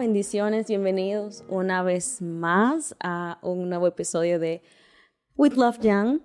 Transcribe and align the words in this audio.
Bendiciones, 0.00 0.66
bienvenidos 0.66 1.44
una 1.46 1.82
vez 1.82 2.22
más 2.22 2.96
a 3.00 3.38
un 3.42 3.68
nuevo 3.68 3.86
episodio 3.86 4.38
de 4.38 4.62
With 5.36 5.56
Love 5.56 5.78
Young. 5.80 6.22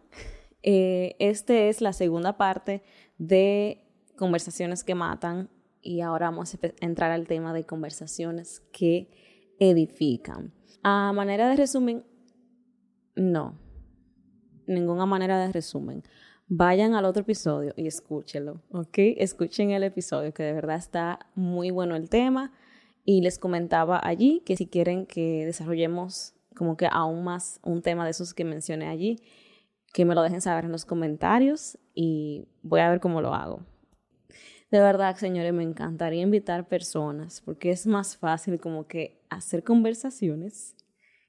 Eh, 0.64 1.18
este 1.20 1.68
es 1.68 1.82
la 1.82 1.92
segunda 1.92 2.38
parte 2.38 2.84
de 3.18 3.84
Conversaciones 4.16 4.86
que 4.86 4.96
Matan 4.96 5.50
y 5.82 6.00
ahora 6.00 6.28
vamos 6.28 6.54
a 6.56 6.58
entrar 6.80 7.12
al 7.12 7.28
tema 7.28 7.54
de 7.54 7.66
conversaciones 7.66 8.62
que 8.72 9.12
edifican. 9.60 10.54
A 10.82 11.12
manera 11.12 11.50
de 11.50 11.58
resumen, 11.58 12.06
no, 13.18 13.60
ninguna 14.68 15.06
manera 15.06 15.38
de 15.38 15.52
resumen. 15.52 16.02
Vayan 16.48 16.94
al 16.94 17.04
otro 17.04 17.24
episodio 17.24 17.74
y 17.76 17.88
escúchenlo, 17.88 18.62
¿ok? 18.72 19.00
Escuchen 19.18 19.72
el 19.72 19.84
episodio, 19.84 20.34
que 20.34 20.44
de 20.44 20.54
verdad 20.54 20.78
está 20.78 21.28
muy 21.36 21.72
bueno 21.72 21.98
el 21.98 22.08
tema. 22.08 22.54
Y 23.06 23.22
les 23.22 23.40
comentaba 23.40 24.02
allí 24.04 24.42
que 24.46 24.58
si 24.58 24.68
quieren 24.68 25.06
que 25.06 25.46
desarrollemos 25.46 26.34
como 26.56 26.76
que 26.76 26.88
aún 26.92 27.24
más 27.24 27.60
un 27.64 27.82
tema 27.82 28.04
de 28.04 28.12
esos 28.12 28.34
que 28.34 28.44
mencioné 28.44 28.88
allí, 28.88 29.22
que 29.94 30.04
me 30.06 30.16
lo 30.16 30.24
dejen 30.24 30.42
saber 30.42 30.66
en 30.66 30.72
los 30.72 30.86
comentarios 30.86 31.78
y 31.94 32.48
voy 32.64 32.82
a 32.82 32.90
ver 32.90 33.00
cómo 33.00 33.22
lo 33.22 33.34
hago. 33.34 33.62
De 34.72 34.80
verdad, 34.80 35.16
señores, 35.16 35.54
me 35.54 35.64
encantaría 35.64 36.22
invitar 36.22 36.68
personas 36.68 37.42
porque 37.42 37.70
es 37.70 37.86
más 37.86 38.18
fácil 38.18 38.60
como 38.60 38.88
que 38.88 39.22
hacer 39.30 39.64
conversaciones 39.64 40.76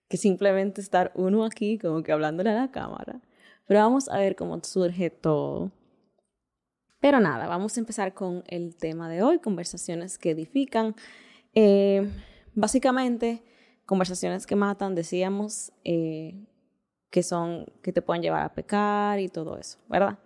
que 0.08 0.16
simplemente 0.16 0.80
estar 0.80 1.12
uno 1.14 1.44
aquí 1.44 1.78
como 1.78 2.02
que 2.02 2.12
hablándole 2.12 2.50
a 2.50 2.54
la 2.54 2.70
cámara. 2.70 3.20
Pero 3.66 3.80
vamos 3.80 4.08
a 4.08 4.18
ver 4.18 4.36
cómo 4.36 4.58
surge 4.62 5.10
todo. 5.10 5.72
Pero 7.00 7.20
nada, 7.20 7.46
vamos 7.46 7.76
a 7.76 7.80
empezar 7.80 8.14
con 8.14 8.42
el 8.46 8.76
tema 8.76 9.08
de 9.08 9.22
hoy, 9.22 9.38
conversaciones 9.38 10.18
que 10.18 10.30
edifican. 10.30 10.94
Eh, 11.56 12.06
básicamente, 12.54 13.42
conversaciones 13.86 14.46
que 14.46 14.56
matan, 14.56 14.94
decíamos, 14.94 15.72
eh, 15.84 16.46
que 17.10 17.22
son, 17.22 17.64
que 17.82 17.92
te 17.92 18.02
pueden 18.02 18.22
llevar 18.22 18.42
a 18.42 18.52
pecar 18.52 19.18
y 19.20 19.28
todo 19.28 19.56
eso, 19.56 19.78
¿verdad? 19.88 20.18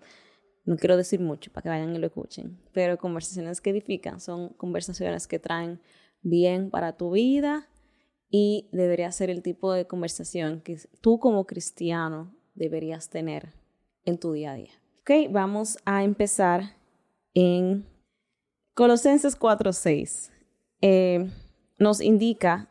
No 0.65 0.77
quiero 0.77 0.97
decir 0.97 1.21
mucho 1.21 1.53
para 1.53 1.63
que 1.63 1.69
vayan 1.69 1.95
y 1.95 1.99
lo 1.99 2.09
escuchen, 2.09 2.61
pero 2.73 2.99
conversaciones 2.99 3.61
que 3.61 3.71
edifican 3.71 4.21
son 4.21 4.49
conversaciones 4.51 5.29
que 5.29 5.39
traen 5.39 5.81
bien 6.21 6.69
para 6.69 6.97
tu 6.97 7.13
vida 7.13 7.69
y 8.29 8.69
debería 8.73 9.13
ser 9.13 9.31
el 9.31 9.41
tipo 9.41 9.73
de 9.73 9.87
conversación 9.87 10.61
que 10.61 10.79
tú 11.01 11.21
como 11.21 11.47
cristiano 11.47 12.35
deberías 12.55 13.09
tener 13.09 13.53
en 14.05 14.19
tu 14.19 14.33
día 14.33 14.53
a 14.53 14.55
día. 14.57 14.73
Ok, 15.03 15.31
vamos 15.31 15.79
a 15.85 16.03
empezar 16.03 16.77
en 17.35 17.87
Colosenses 18.75 19.37
4:6. 19.37 20.40
Eh, 20.81 21.31
nos 21.79 22.01
indica 22.01 22.69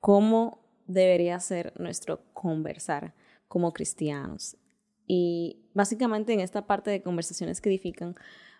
cómo 0.00 0.62
debería 0.86 1.38
ser 1.40 1.72
nuestro 1.80 2.20
conversar 2.32 3.14
como 3.48 3.72
cristianos. 3.72 4.56
Y 5.06 5.66
básicamente 5.74 6.32
en 6.32 6.40
esta 6.40 6.66
parte 6.66 6.90
de 6.90 7.02
conversaciones 7.02 7.60
que 7.60 7.68
edifican, 7.68 8.16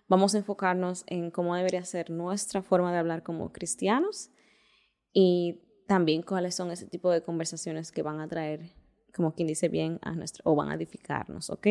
vamos 0.08 0.34
a 0.34 0.38
enfocarnos 0.38 1.04
en 1.06 1.30
cómo 1.30 1.56
debería 1.56 1.84
ser 1.84 2.10
nuestra 2.10 2.62
forma 2.62 2.92
de 2.92 2.98
hablar 2.98 3.22
como 3.22 3.52
cristianos 3.52 4.30
y 5.12 5.62
también 5.86 6.22
cuáles 6.22 6.54
son 6.54 6.70
ese 6.70 6.86
tipo 6.86 7.10
de 7.10 7.22
conversaciones 7.22 7.92
que 7.92 8.02
van 8.02 8.20
a 8.20 8.28
traer, 8.28 8.74
como 9.14 9.34
quien 9.34 9.48
dice 9.48 9.68
bien, 9.68 9.98
a 10.02 10.12
nuestro, 10.12 10.42
o 10.44 10.54
van 10.54 10.70
a 10.70 10.74
edificarnos, 10.74 11.50
¿ok? 11.50 11.68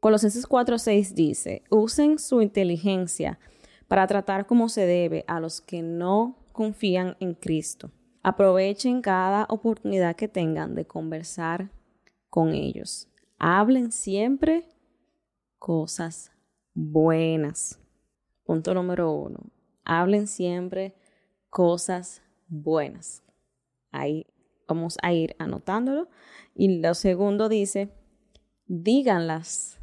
Colosenses 0.00 0.46
4:6 0.46 1.14
dice, 1.14 1.62
usen 1.68 2.18
su 2.18 2.40
inteligencia 2.40 3.38
para 3.88 4.06
tratar 4.06 4.46
como 4.46 4.68
se 4.68 4.86
debe 4.86 5.24
a 5.26 5.40
los 5.40 5.60
que 5.60 5.82
no 5.82 6.39
confían 6.52 7.16
en 7.20 7.34
Cristo. 7.34 7.90
Aprovechen 8.22 9.00
cada 9.00 9.46
oportunidad 9.48 10.14
que 10.14 10.28
tengan 10.28 10.74
de 10.74 10.86
conversar 10.86 11.70
con 12.28 12.54
ellos. 12.54 13.08
Hablen 13.38 13.92
siempre 13.92 14.68
cosas 15.58 16.30
buenas. 16.74 17.80
Punto 18.44 18.74
número 18.74 19.10
uno. 19.12 19.40
Hablen 19.84 20.26
siempre 20.26 20.94
cosas 21.48 22.22
buenas. 22.46 23.22
Ahí 23.90 24.26
vamos 24.68 24.98
a 25.02 25.12
ir 25.12 25.34
anotándolo. 25.38 26.08
Y 26.54 26.80
lo 26.80 26.92
segundo 26.94 27.48
dice, 27.48 27.90
díganlas 28.66 29.78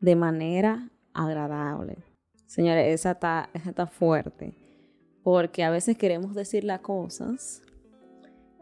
de 0.00 0.14
manera 0.14 0.90
agradable. 1.14 2.04
Señores, 2.46 2.92
esa 2.92 3.12
está, 3.12 3.48
esa 3.54 3.70
está 3.70 3.86
fuerte 3.86 4.61
porque 5.22 5.62
a 5.62 5.70
veces 5.70 5.96
queremos 5.96 6.34
decir 6.34 6.64
las 6.64 6.80
cosas 6.80 7.62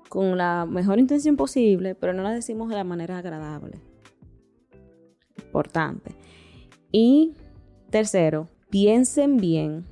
con 0.09 0.37
la 0.37 0.67
mejor 0.67 0.99
intención 0.99 1.37
posible, 1.37 1.95
pero 1.95 2.13
no 2.13 2.23
las 2.23 2.35
decimos 2.35 2.69
de 2.69 2.75
la 2.75 2.85
manera 2.85 3.19
agradable. 3.19 3.81
Importante. 5.45 6.17
Y 6.93 7.35
tercero, 7.91 8.49
piensen 8.71 9.37
bien 9.37 9.85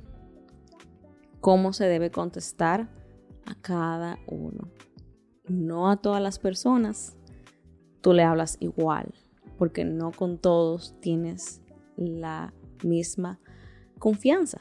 cómo 1.41 1.73
se 1.73 1.87
debe 1.87 2.11
contestar 2.11 2.89
a 3.47 3.55
cada 3.55 4.19
uno. 4.27 4.69
No 5.49 5.91
a 5.91 5.97
todas 5.97 6.21
las 6.21 6.39
personas 6.39 7.17
tú 8.01 8.13
le 8.13 8.23
hablas 8.23 8.59
igual, 8.61 9.15
porque 9.57 9.85
no 9.85 10.13
con 10.13 10.39
todos 10.39 10.95
tienes 11.01 11.63
la 11.97 12.53
misma 12.85 13.41
confianza. 13.99 14.61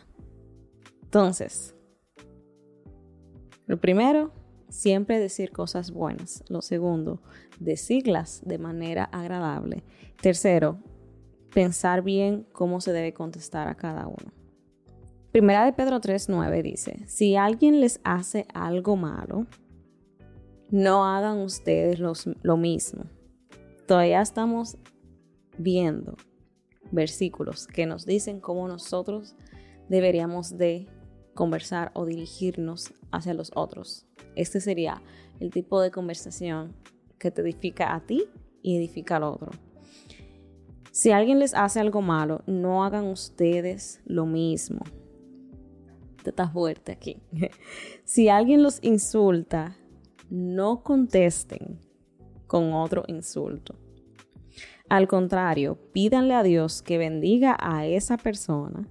Entonces, 1.04 1.77
lo 3.68 3.80
primero, 3.80 4.32
siempre 4.70 5.20
decir 5.20 5.52
cosas 5.52 5.92
buenas. 5.92 6.44
Lo 6.50 6.62
segundo, 6.62 7.22
decirlas 7.60 8.42
de 8.46 8.58
manera 8.58 9.04
agradable. 9.06 9.84
Tercero, 10.22 10.80
pensar 11.54 12.02
bien 12.02 12.48
cómo 12.52 12.82
se 12.82 12.94
debe 12.94 13.14
contestar 13.14 13.68
a 13.68 13.76
cada 13.76 14.08
uno. 14.08 14.32
Primera 15.32 15.66
de 15.66 15.74
Pedro 15.74 16.02
3.9 16.02 16.64
dice, 16.64 17.04
si 17.06 17.36
alguien 17.36 17.82
les 17.82 18.00
hace 18.04 18.48
algo 18.54 18.96
malo, 18.96 19.46
no 20.72 21.06
hagan 21.06 21.40
ustedes 21.40 22.00
lo 22.00 22.58
mismo. 22.58 23.06
Todavía 23.86 24.22
estamos 24.22 24.78
viendo 25.58 26.16
versículos 26.92 27.68
que 27.68 27.86
nos 27.86 28.06
dicen 28.06 28.40
cómo 28.40 28.68
nosotros 28.68 29.36
deberíamos 29.90 30.58
de 30.58 30.88
conversar 31.38 31.92
o 31.94 32.06
dirigirnos 32.06 32.94
hacia 33.12 33.36
los 33.36 33.52
otros. 33.56 34.08
Este 34.36 34.60
sería 34.60 35.02
el 35.40 35.52
tipo 35.52 35.80
de 35.80 35.92
conversación 35.92 36.76
que 37.20 37.32
te 37.32 37.42
edifica 37.42 37.96
a 37.96 38.02
ti 38.02 38.26
y 38.64 38.76
edifica 38.76 39.18
al 39.18 39.24
otro. 39.24 39.52
Si 40.92 41.12
alguien 41.12 41.38
les 41.38 41.54
hace 41.54 41.80
algo 41.80 42.02
malo, 42.02 42.42
no 42.48 42.84
hagan 42.84 43.06
ustedes 43.06 44.02
lo 44.06 44.26
mismo. 44.26 44.80
Te 46.24 46.32
está 46.32 46.50
fuerte 46.50 46.92
aquí. 46.92 47.22
si 48.04 48.30
alguien 48.30 48.64
los 48.64 48.80
insulta, 48.82 49.78
no 50.32 50.82
contesten 50.82 51.80
con 52.48 52.74
otro 52.74 53.04
insulto. 53.08 53.76
Al 54.90 55.08
contrario, 55.08 55.78
pídanle 55.94 56.34
a 56.34 56.42
Dios 56.42 56.82
que 56.82 56.98
bendiga 56.98 57.56
a 57.60 57.86
esa 57.86 58.18
persona 58.18 58.90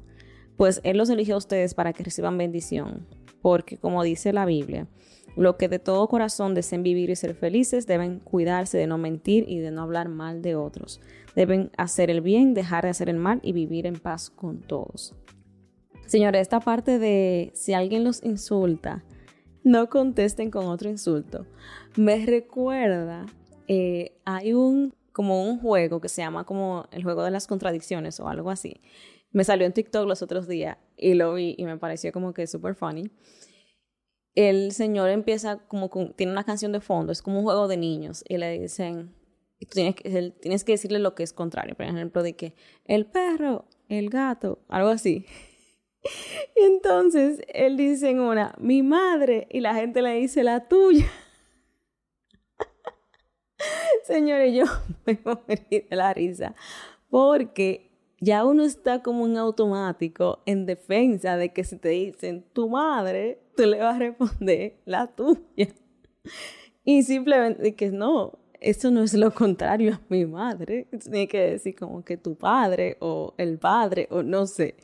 pues 0.57 0.81
Él 0.85 0.97
los 0.99 1.11
eligió 1.11 1.35
a 1.35 1.39
ustedes 1.39 1.75
para 1.75 1.93
que 1.93 2.05
reciban 2.05 2.39
bendición, 2.39 3.07
porque 3.43 3.77
como 3.77 4.03
dice 4.03 4.33
la 4.33 4.47
Biblia, 4.47 4.89
lo 5.37 5.59
que 5.59 5.69
de 5.69 5.79
todo 5.79 6.09
corazón 6.09 6.55
deseen 6.55 6.83
vivir 6.83 7.11
y 7.11 7.17
ser 7.17 7.35
felices 7.35 7.87
deben 7.87 8.21
cuidarse 8.21 8.79
de 8.79 8.87
no 8.87 8.97
mentir 8.97 9.45
y 9.47 9.59
de 9.59 9.71
no 9.71 9.83
hablar 9.83 10.09
mal 10.09 10.41
de 10.41 10.57
otros. 10.57 11.01
Deben 11.35 11.71
hacer 11.77 12.11
el 12.11 12.23
bien, 12.23 12.55
dejar 12.55 12.85
de 12.85 12.91
hacer 12.91 13.11
el 13.11 13.19
mal 13.19 13.41
y 13.43 13.53
vivir 13.53 13.87
en 13.87 13.97
paz 13.97 14.31
con 14.31 14.61
todos. 14.61 15.15
Señores, 16.07 16.41
esta 16.41 16.61
parte 16.61 16.99
de 16.99 17.53
si 17.55 17.75
alguien 17.75 18.03
los 18.03 18.23
insulta, 18.23 19.05
no 19.63 19.91
contesten 19.91 20.51
con 20.51 20.67
otro 20.67 20.89
insulto. 20.89 21.45
Me 21.97 22.25
recuerda, 22.25 23.27
eh, 23.69 24.17
hay 24.25 24.55
un 24.55 24.95
como 25.13 25.49
un 25.49 25.59
juego 25.59 26.01
que 26.01 26.11
se 26.11 26.21
llama 26.21 26.45
como 26.45 26.87
el 26.93 27.03
juego 27.03 27.25
de 27.25 27.31
las 27.31 27.47
contradicciones 27.47 28.21
o 28.21 28.29
algo 28.29 28.51
así 28.51 28.81
me 29.31 29.45
salió 29.45 29.67
en 29.67 29.73
TikTok 29.73 30.07
los 30.07 30.23
otros 30.23 30.49
días 30.49 30.79
y 30.97 31.15
lo 31.15 31.35
vi 31.35 31.55
y 31.59 31.65
me 31.65 31.77
pareció 31.77 32.13
como 32.13 32.33
que 32.33 32.47
súper 32.47 32.75
funny. 32.75 33.11
El 34.35 34.73
señor 34.73 35.11
empieza 35.11 35.59
como 35.67 35.89
con, 35.89 36.13
tiene 36.15 36.33
una 36.33 36.45
canción 36.45 36.73
de 36.73 36.81
fondo, 36.81 37.13
es 37.13 37.23
como 37.23 37.39
un 37.39 37.45
juego 37.45 37.69
de 37.69 37.77
niños 37.77 38.23
y 38.29 38.37
le 38.37 38.59
dicen, 38.59 39.15
tienes 39.71 39.95
que, 39.95 40.33
tienes 40.41 40.65
que 40.65 40.73
decirle 40.73 40.99
lo 40.99 41.15
que 41.15 41.23
es 41.23 41.33
contrario, 41.33 41.75
por 41.75 41.87
ejemplo, 41.87 42.23
de 42.23 42.35
que 42.35 42.55
el 42.85 43.07
perro, 43.07 43.67
el 43.89 44.11
gato, 44.11 44.61
algo 44.69 44.91
así. 44.91 45.27
Y 46.55 46.63
entonces 46.63 47.41
él 47.53 47.77
dice 47.77 48.11
en 48.11 48.21
una, 48.21 48.55
mi 48.59 48.85
madre, 48.85 49.49
y 49.51 49.59
la 49.59 49.75
gente 49.75 50.03
le 50.03 50.15
dice 50.15 50.45
la 50.45 50.69
tuya. 50.69 51.11
Señores, 54.05 54.55
yo 54.55 54.65
me 55.07 55.19
morí 55.25 55.67
de 55.69 55.97
la 55.97 56.15
risa, 56.15 56.55
porque 57.11 57.96
ya 58.21 58.45
uno 58.45 58.65
está 58.65 59.03
como 59.03 59.27
en 59.27 59.37
automático 59.37 60.43
en 60.47 60.67
defensa 60.67 61.37
de 61.37 61.53
que 61.53 61.65
si 61.65 61.77
te 61.77 61.91
dicen 61.91 62.45
tu 62.53 62.69
madre, 62.69 63.41
tú 63.57 63.65
le 63.65 63.79
vas 63.79 63.97
a 63.97 63.99
responder 63.99 64.81
la 64.85 65.07
tuya. 65.09 65.69
Y 66.85 67.03
simplemente 67.03 67.75
que 67.75 67.91
no, 67.91 68.39
eso 68.61 68.91
no 68.91 69.03
es 69.03 69.13
lo 69.15 69.33
contrario 69.33 69.95
a 69.95 70.01
mi 70.09 70.25
madre. 70.25 70.89
Tiene 71.03 71.29
que 71.29 71.51
decir 71.51 71.75
como 71.77 72.05
que 72.05 72.17
tu 72.17 72.37
padre 72.37 72.97
o 73.01 73.35
el 73.39 73.59
padre 73.59 74.09
o 74.11 74.23
no 74.23 74.47
sé. 74.47 74.77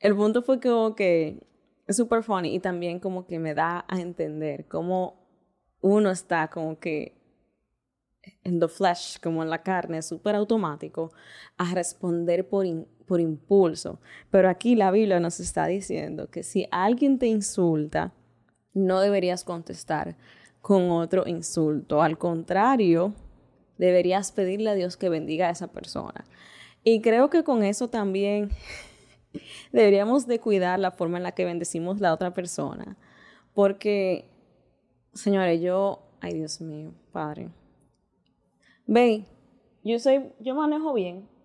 El 0.00 0.14
punto 0.14 0.42
fue 0.42 0.60
como 0.60 0.94
que 0.94 1.40
es 1.86 1.96
súper 1.96 2.22
funny 2.22 2.54
y 2.54 2.60
también 2.60 3.00
como 3.00 3.26
que 3.26 3.38
me 3.38 3.54
da 3.54 3.84
a 3.88 4.00
entender 4.00 4.66
cómo 4.66 5.26
uno 5.80 6.10
está 6.10 6.48
como 6.48 6.78
que 6.78 7.17
en 8.44 8.60
the 8.60 8.68
flesh, 8.68 9.18
como 9.20 9.42
en 9.42 9.50
la 9.50 9.62
carne, 9.62 10.02
súper 10.02 10.34
automático, 10.34 11.12
a 11.56 11.74
responder 11.74 12.48
por, 12.48 12.66
por 13.06 13.20
impulso. 13.20 14.00
Pero 14.30 14.48
aquí 14.48 14.74
la 14.74 14.90
Biblia 14.90 15.20
nos 15.20 15.40
está 15.40 15.66
diciendo 15.66 16.30
que 16.30 16.42
si 16.42 16.68
alguien 16.70 17.18
te 17.18 17.26
insulta, 17.26 18.12
no 18.74 19.00
deberías 19.00 19.44
contestar 19.44 20.16
con 20.60 20.90
otro 20.90 21.26
insulto. 21.26 22.02
Al 22.02 22.18
contrario, 22.18 23.14
deberías 23.78 24.32
pedirle 24.32 24.70
a 24.70 24.74
Dios 24.74 24.96
que 24.96 25.08
bendiga 25.08 25.48
a 25.48 25.50
esa 25.50 25.68
persona. 25.68 26.24
Y 26.84 27.00
creo 27.00 27.30
que 27.30 27.44
con 27.44 27.62
eso 27.62 27.88
también 27.88 28.50
deberíamos 29.72 30.26
de 30.26 30.40
cuidar 30.40 30.78
la 30.78 30.90
forma 30.90 31.16
en 31.16 31.22
la 31.22 31.32
que 31.32 31.44
bendecimos 31.44 32.00
la 32.00 32.12
otra 32.12 32.32
persona. 32.32 32.96
Porque, 33.54 34.28
señores, 35.14 35.60
yo, 35.60 36.02
ay 36.20 36.34
Dios 36.34 36.60
mío, 36.60 36.92
Padre, 37.12 37.50
Ve, 38.88 39.26
yo 39.84 39.98
soy, 39.98 40.32
yo 40.40 40.54
manejo 40.54 40.92
bien. 40.94 41.28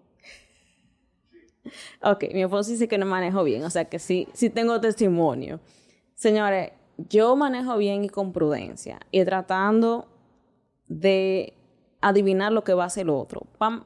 Ok, 2.01 2.25
mi 2.33 2.41
esposo 2.41 2.71
dice 2.71 2.89
que 2.89 2.97
no 2.97 3.05
manejo 3.05 3.41
bien, 3.43 3.63
o 3.63 3.69
sea 3.69 3.85
que 3.85 3.97
sí, 3.97 4.27
sí 4.33 4.49
tengo 4.49 4.81
testimonio. 4.81 5.61
Señores, 6.13 6.71
yo 6.97 7.37
manejo 7.37 7.77
bien 7.77 8.03
y 8.03 8.09
con 8.09 8.33
prudencia 8.33 8.99
y 9.11 9.23
tratando 9.23 10.09
de 10.87 11.53
adivinar 12.01 12.51
lo 12.51 12.65
que 12.65 12.73
va 12.73 12.83
a 12.83 12.87
hacer 12.87 13.03
el 13.03 13.11
otro. 13.11 13.47
Pa, 13.57 13.85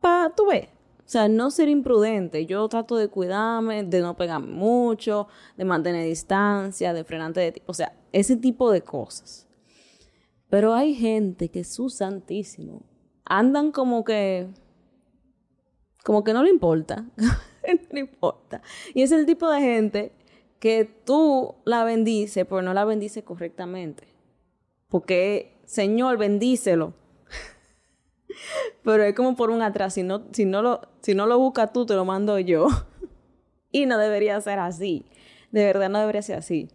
pa, 0.00 0.32
tú 0.36 0.46
ves. 0.46 0.68
O 0.98 1.08
sea, 1.08 1.28
no 1.28 1.50
ser 1.50 1.68
imprudente. 1.68 2.46
Yo 2.46 2.66
trato 2.68 2.96
de 2.96 3.08
cuidarme, 3.08 3.84
de 3.84 4.00
no 4.00 4.16
pegarme 4.16 4.52
mucho, 4.52 5.28
de 5.56 5.64
mantener 5.64 6.04
distancia, 6.04 6.92
de 6.92 7.04
frenante 7.04 7.40
de... 7.40 7.62
O 7.66 7.74
sea, 7.74 7.94
ese 8.12 8.36
tipo 8.36 8.70
de 8.70 8.82
cosas. 8.82 9.46
Pero 10.48 10.74
hay 10.74 10.94
gente 10.94 11.48
que 11.48 11.64
su 11.64 11.88
santísimo 11.88 12.82
andan 13.24 13.72
como 13.72 14.04
que, 14.04 14.48
como 16.04 16.24
que 16.24 16.32
no 16.32 16.42
le 16.42 16.50
importa, 16.50 17.04
no 17.16 17.32
le 17.90 18.00
importa. 18.00 18.62
Y 18.94 19.02
es 19.02 19.12
el 19.12 19.26
tipo 19.26 19.50
de 19.50 19.60
gente 19.60 20.12
que 20.58 20.84
tú 20.84 21.56
la 21.64 21.84
bendices, 21.84 22.46
pero 22.48 22.62
no 22.62 22.74
la 22.74 22.84
bendices 22.84 23.24
correctamente. 23.24 24.08
Porque, 24.88 25.60
Señor, 25.66 26.18
bendícelo. 26.18 26.94
pero 28.82 29.02
es 29.02 29.14
como 29.14 29.36
por 29.36 29.50
un 29.50 29.62
atrás, 29.62 29.94
si 29.94 30.02
no, 30.02 30.24
si 30.32 30.44
no, 30.44 30.62
lo, 30.62 30.82
si 31.02 31.14
no 31.14 31.26
lo 31.26 31.38
buscas 31.38 31.72
tú, 31.72 31.86
te 31.86 31.94
lo 31.94 32.04
mando 32.04 32.38
yo. 32.38 32.68
y 33.70 33.86
no 33.86 33.98
debería 33.98 34.40
ser 34.40 34.58
así. 34.58 35.04
De 35.50 35.64
verdad 35.64 35.88
no 35.88 36.00
debería 36.00 36.22
ser 36.22 36.38
así. 36.38 36.68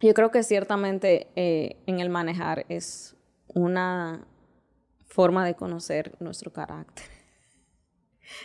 Yo 0.00 0.14
creo 0.14 0.30
que 0.30 0.42
ciertamente 0.42 1.28
eh, 1.34 1.82
en 1.86 2.00
el 2.00 2.08
manejar 2.08 2.66
es 2.68 3.16
una 3.54 4.27
forma 5.08 5.44
de 5.44 5.54
conocer 5.54 6.16
nuestro 6.20 6.52
carácter. 6.52 7.06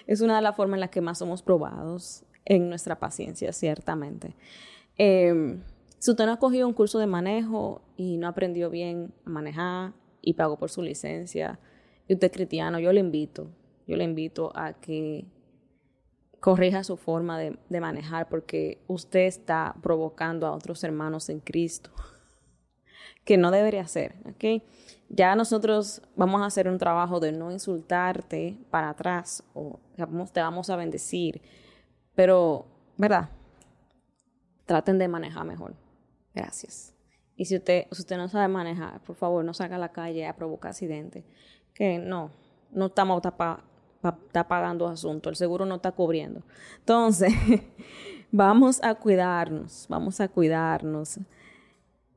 Es 0.07 0.21
una 0.21 0.38
de 0.38 0.42
las 0.42 0.56
formas 0.56 0.77
en 0.77 0.81
las 0.81 0.89
que 0.89 1.01
más 1.01 1.19
somos 1.19 1.44
probados 1.44 2.25
en 2.45 2.69
nuestra 2.69 3.00
paciencia, 3.00 3.54
ciertamente. 3.54 4.36
Em, 4.98 5.62
si 6.00 6.12
usted 6.12 6.25
no 6.25 6.33
ha 6.33 6.39
cogido 6.39 6.68
un 6.68 6.74
curso 6.74 7.00
de 7.00 7.07
manejo 7.07 7.81
y 7.95 8.18
no 8.18 8.27
aprendió 8.27 8.69
bien 8.69 9.13
a 9.25 9.30
manejar 9.30 9.94
y 10.21 10.33
pagó 10.33 10.57
por 10.57 10.69
su 10.69 10.81
licencia, 10.81 11.60
y 12.07 12.13
usted 12.13 12.27
es 12.27 12.33
cristiano, 12.33 12.80
yo 12.80 12.92
le 12.92 13.00
invito, 13.00 13.50
yo 13.88 13.95
le 13.95 14.04
invito 14.04 14.51
a 14.56 14.74
que 14.74 15.25
corrija 16.39 16.83
su 16.83 16.98
forma 16.98 17.39
de, 17.39 17.57
de 17.69 17.80
manejar 17.80 18.27
porque 18.27 18.83
usted 18.88 19.21
está 19.21 19.75
provocando 19.81 20.45
a 20.45 20.51
otros 20.51 20.83
hermanos 20.83 21.30
en 21.30 21.39
Cristo, 21.39 21.92
que 23.24 23.38
no 23.38 23.51
debería 23.51 23.81
hacer, 23.81 24.16
¿ok? 24.25 24.62
Ya 25.15 25.36
nosotros 25.36 26.01
vamos 26.15 26.42
a 26.42 26.45
hacer 26.45 26.68
un 26.68 26.80
trabajo 26.80 27.19
de 27.19 27.31
no 27.31 27.51
insultarte 27.51 28.57
para 28.71 28.89
atrás 28.89 29.44
o 29.54 29.80
te 30.33 30.42
vamos 30.42 30.69
a 30.71 30.75
bendecir, 30.75 31.39
pero, 32.15 32.65
¿verdad? 32.98 33.30
Traten 34.65 34.98
de 34.98 35.07
manejar 35.07 35.45
mejor. 35.45 35.75
Gracias. 36.33 36.95
Y 37.36 37.45
si 37.45 37.57
usted, 37.57 37.86
usted 37.92 38.18
no 38.18 38.27
sabe 38.27 38.48
manejar, 38.48 39.01
por 39.04 39.15
favor, 39.15 39.45
no 39.45 39.54
salga 39.54 39.75
a 39.75 39.80
la 39.80 39.92
calle 39.92 40.25
a 40.25 40.36
provocar 40.36 40.71
accidentes. 40.71 41.24
Que 41.75 42.00
no, 42.00 42.31
no 42.71 42.88
estamos 42.88 43.21
está 43.24 44.48
pagando 44.48 44.88
asunto, 44.88 45.30
el 45.30 45.36
seguro 45.36 45.63
no 45.68 45.75
está 45.75 45.92
cubriendo. 45.92 46.42
Entonces, 46.80 47.31
vamos 48.31 48.83
a 48.83 48.95
cuidarnos, 48.95 49.86
vamos 49.89 50.19
a 50.19 50.27
cuidarnos 50.27 51.19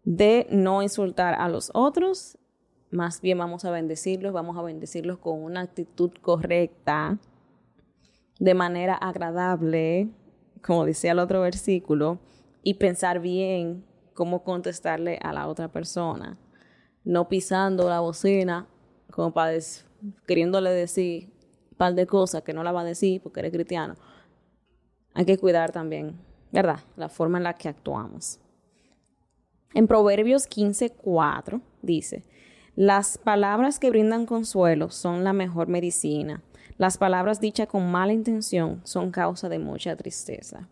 de 0.03 0.47
no 0.51 0.83
insultar 0.83 1.35
a 1.35 1.49
los 1.51 1.71
otros 1.75 2.39
más 2.91 3.21
bien 3.21 3.39
vamos 3.39 3.65
a 3.65 3.71
bendecirlos, 3.71 4.33
vamos 4.33 4.57
a 4.57 4.63
bendecirlos 4.63 5.19
con 5.19 5.43
una 5.43 5.63
actitud 5.63 6.13
correcta, 6.21 7.19
de 8.39 8.55
manera 8.55 8.95
agradable, 8.95 10.09
como 10.63 10.85
decía 10.85 11.13
el 11.13 11.19
otro 11.19 11.41
versículo, 11.41 12.19
y 12.63 12.75
pensar 12.75 13.21
bien 13.21 13.85
cómo 14.15 14.43
contestarle 14.43 15.19
a 15.23 15.33
la 15.33 15.47
otra 15.49 15.69
persona, 15.69 16.39
no 17.05 17.29
pisando 17.29 17.89
la 17.89 18.01
bocina 18.01 18.67
como 19.11 19.33
para 19.33 19.53
queriéndole 20.27 20.71
decir 20.71 21.31
un 21.71 21.77
par 21.77 21.95
de 21.95 22.07
cosas 22.07 22.43
que 22.43 22.53
no 22.53 22.63
la 22.63 22.73
va 22.73 22.83
a 22.83 22.85
decir 22.85 23.23
porque 23.23 23.41
eres 23.41 23.53
cristiano. 23.53 23.95
Hay 25.15 25.25
que 25.25 25.39
cuidar 25.39 25.73
también, 25.73 26.19
¿verdad? 26.53 26.81
La 26.97 27.09
forma 27.09 27.39
en 27.39 27.45
la 27.45 27.55
que 27.55 27.69
actuamos. 27.69 28.41
En 29.73 29.87
Proverbios 29.87 30.49
15:4 30.49 31.61
dice, 31.83 32.25
las 32.77 33.17
palabras 33.17 33.79
que 33.79 33.89
brindan 33.89 34.27
consuelo 34.27 34.91
son 34.91 35.25
la 35.25 35.33
mejor 35.33 35.67
medicina. 35.67 36.43
Las 36.77 36.99
palabras 36.99 37.41
dichas 37.41 37.69
con 37.69 37.91
mala 37.91 38.13
intención 38.13 38.83
son 38.85 39.11
causa 39.11 39.49
de 39.49 39.59
mucha 39.59 39.97
tristeza. 39.97 40.69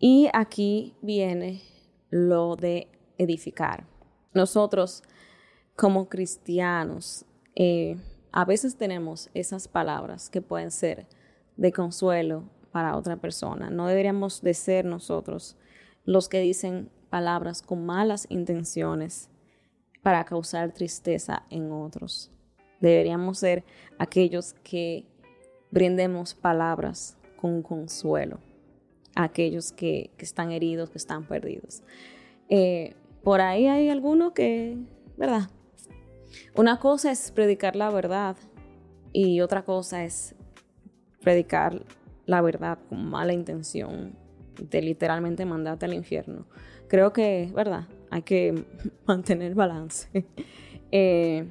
Y 0.00 0.28
aquí 0.32 0.96
viene 1.02 1.62
lo 2.10 2.56
de 2.56 2.88
edificar. 3.18 3.86
Nosotros, 4.34 5.04
como 5.76 6.08
cristianos, 6.08 7.24
eh, 7.54 7.96
a 8.32 8.44
veces 8.44 8.76
tenemos 8.76 9.30
esas 9.32 9.68
palabras 9.68 10.28
que 10.28 10.42
pueden 10.42 10.72
ser 10.72 11.06
de 11.56 11.72
consuelo 11.72 12.50
para 12.72 12.96
otra 12.96 13.16
persona. 13.16 13.70
No 13.70 13.86
deberíamos 13.86 14.42
de 14.42 14.54
ser 14.54 14.84
nosotros 14.84 15.56
los 16.04 16.28
que 16.28 16.40
dicen 16.40 16.90
palabras 17.10 17.62
con 17.62 17.86
malas 17.86 18.26
intenciones 18.28 19.30
para 20.06 20.22
causar 20.22 20.70
tristeza 20.70 21.42
en 21.50 21.72
otros. 21.72 22.30
Deberíamos 22.78 23.40
ser 23.40 23.64
aquellos 23.98 24.52
que 24.62 25.04
brindemos 25.72 26.32
palabras 26.32 27.18
con 27.36 27.60
consuelo 27.60 28.38
a 29.16 29.24
aquellos 29.24 29.72
que, 29.72 30.12
están 30.18 30.52
heridos, 30.52 30.90
que 30.90 30.98
están 30.98 31.24
perdidos. 31.24 31.82
Eh, 32.48 32.94
por 33.24 33.40
ahí 33.40 33.66
hay 33.66 33.88
algunos 33.88 34.30
que, 34.30 34.78
¿verdad? 35.16 35.50
Una 36.54 36.78
cosa 36.78 37.10
es 37.10 37.32
predicar 37.32 37.74
la 37.74 37.90
verdad 37.90 38.36
y 39.12 39.40
otra 39.40 39.64
cosa 39.64 40.04
es 40.04 40.36
predicar 41.20 41.82
la 42.26 42.42
verdad 42.42 42.78
con 42.88 43.10
mala 43.10 43.32
intención 43.32 44.14
de 44.56 44.82
literalmente 44.82 45.44
mandarte 45.46 45.86
al 45.86 45.94
infierno. 45.94 46.46
Creo 46.86 47.12
que, 47.12 47.50
¿verdad? 47.52 47.88
Hay 48.10 48.22
que 48.22 48.64
mantener 49.06 49.54
balance. 49.54 50.08
Eh, 50.92 51.44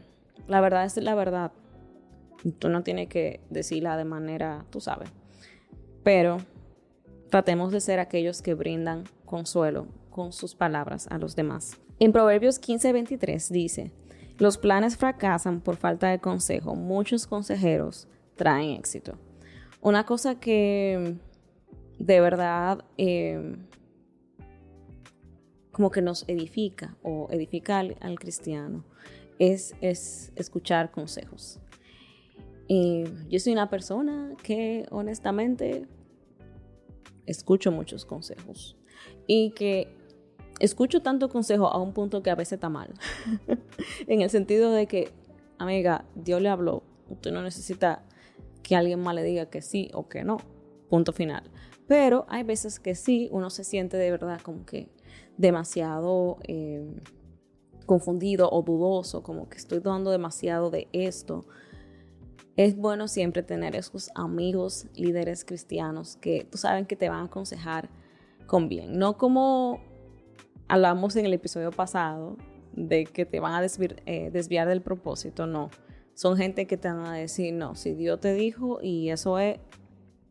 la 0.48 0.62
verdad 0.62 0.86
es 0.86 0.96
la 0.96 1.14
verdad. 1.14 1.52
Tú 2.58 2.70
no 2.70 2.84
tienes 2.84 3.10
que 3.10 3.42
decirla 3.50 3.98
de 3.98 4.06
manera, 4.06 4.66
tú 4.70 4.80
sabes. 4.80 5.10
Pero 6.04 6.38
tratemos 7.30 7.74
de 7.74 7.82
ser 7.82 8.00
aquellos 8.00 8.42
que 8.42 8.54
brindan 8.54 9.04
consuelo 9.26 9.88
con 10.10 10.32
sus 10.32 10.56
palabras 10.56 11.08
a 11.12 11.18
los 11.18 11.36
demás. 11.36 11.78
En 12.00 12.14
Proverbios 12.14 12.62
15:23 12.62 13.50
dice, 13.50 13.92
los 14.38 14.58
planes 14.58 14.96
fracasan 14.96 15.60
por 15.60 15.76
falta 15.76 16.08
de 16.08 16.20
consejo. 16.20 16.76
Muchos 16.76 17.28
consejeros 17.28 18.08
traen 18.36 18.72
éxito. 18.72 19.18
Una 19.82 20.06
cosa 20.06 20.40
que 20.40 21.18
de 22.00 22.22
verdad 22.22 22.84
eh, 22.98 23.58
como 25.76 25.92
que 25.92 26.02
nos 26.02 26.24
edifica 26.30 26.96
o 27.04 27.28
edifica 27.32 27.80
al, 27.80 28.18
cristiano 28.18 28.86
es, 29.40 29.76
es 29.82 30.32
escuchar 30.38 30.90
consejos. 30.90 31.60
yo 32.70 33.40
soy 33.42 33.52
una 33.52 33.70
persona 33.70 34.38
que 34.42 34.86
honestamente 34.90 35.86
escucho 37.26 37.74
muchos 37.74 38.06
consejos 38.06 38.78
y 39.28 39.52
que 39.52 39.90
escucho 40.62 41.02
tanto 41.02 41.28
consejo 41.28 41.68
a 41.68 41.78
un 41.78 41.92
punto 41.92 42.24
que 42.24 42.30
a 42.30 42.36
veces 42.36 42.54
está 42.54 42.70
mal. 42.70 42.94
en 44.08 44.22
el 44.22 44.30
sentido 44.30 44.72
de 44.72 44.88
que, 44.88 45.12
amiga, 45.58 46.06
Dios 46.16 46.42
le 46.42 46.48
habló, 46.48 46.84
usted 47.10 47.34
no 47.34 47.42
necesita 47.42 48.02
que 48.64 48.78
alguien 48.78 49.02
más 49.02 49.14
le 49.14 49.24
diga 49.24 49.50
que 49.50 49.62
sí 49.62 49.90
o 49.94 50.08
que 50.08 50.24
no. 50.24 50.38
Punto 50.90 51.12
final. 51.12 51.52
Pero 51.86 52.26
hay 52.30 52.44
veces 52.44 52.80
que 52.80 52.96
sí, 52.96 53.28
uno 53.34 53.50
se 53.50 53.66
siente 53.66 53.98
de 53.98 54.10
verdad 54.10 54.40
como 54.42 54.66
que 54.66 54.95
demasiado 55.38 56.38
eh, 56.44 56.86
confundido 57.86 58.50
o 58.52 58.62
dudoso, 58.62 59.24
como 59.24 59.50
que 59.50 59.58
estoy 59.58 59.80
dando 59.80 60.12
demasiado 60.12 60.70
de 60.70 60.88
esto. 60.92 61.46
Es 62.56 62.78
bueno 62.78 63.08
siempre 63.08 63.44
tener 63.44 63.76
esos 63.76 64.10
amigos, 64.16 64.88
líderes 64.96 65.44
cristianos 65.44 66.16
que 66.18 66.48
tú 66.50 66.58
sabes 66.58 66.88
que 66.88 66.96
te 66.96 67.10
van 67.10 67.20
a 67.20 67.26
aconsejar 67.26 67.90
con 68.48 68.70
bien, 68.70 68.98
no 68.98 69.18
como 69.18 69.82
hablamos 70.68 71.16
en 71.16 71.26
el 71.26 71.34
episodio 71.34 71.72
pasado 71.72 72.38
de 72.74 73.06
que 73.06 73.26
te 73.26 73.40
van 73.40 73.54
a 73.54 73.66
eh, 73.66 74.30
desviar, 74.32 74.68
del 74.68 74.82
propósito, 74.82 75.48
no. 75.48 75.70
Son 76.14 76.38
gente 76.38 76.66
que 76.66 76.78
te 76.78 76.88
van 76.88 77.06
a 77.06 77.14
decir, 77.14 77.54
no, 77.54 77.76
si 77.76 77.94
Dios 77.94 78.20
te 78.20 78.34
dijo 78.34 78.80
y 78.82 79.10
eso 79.10 79.38
es, 79.40 79.60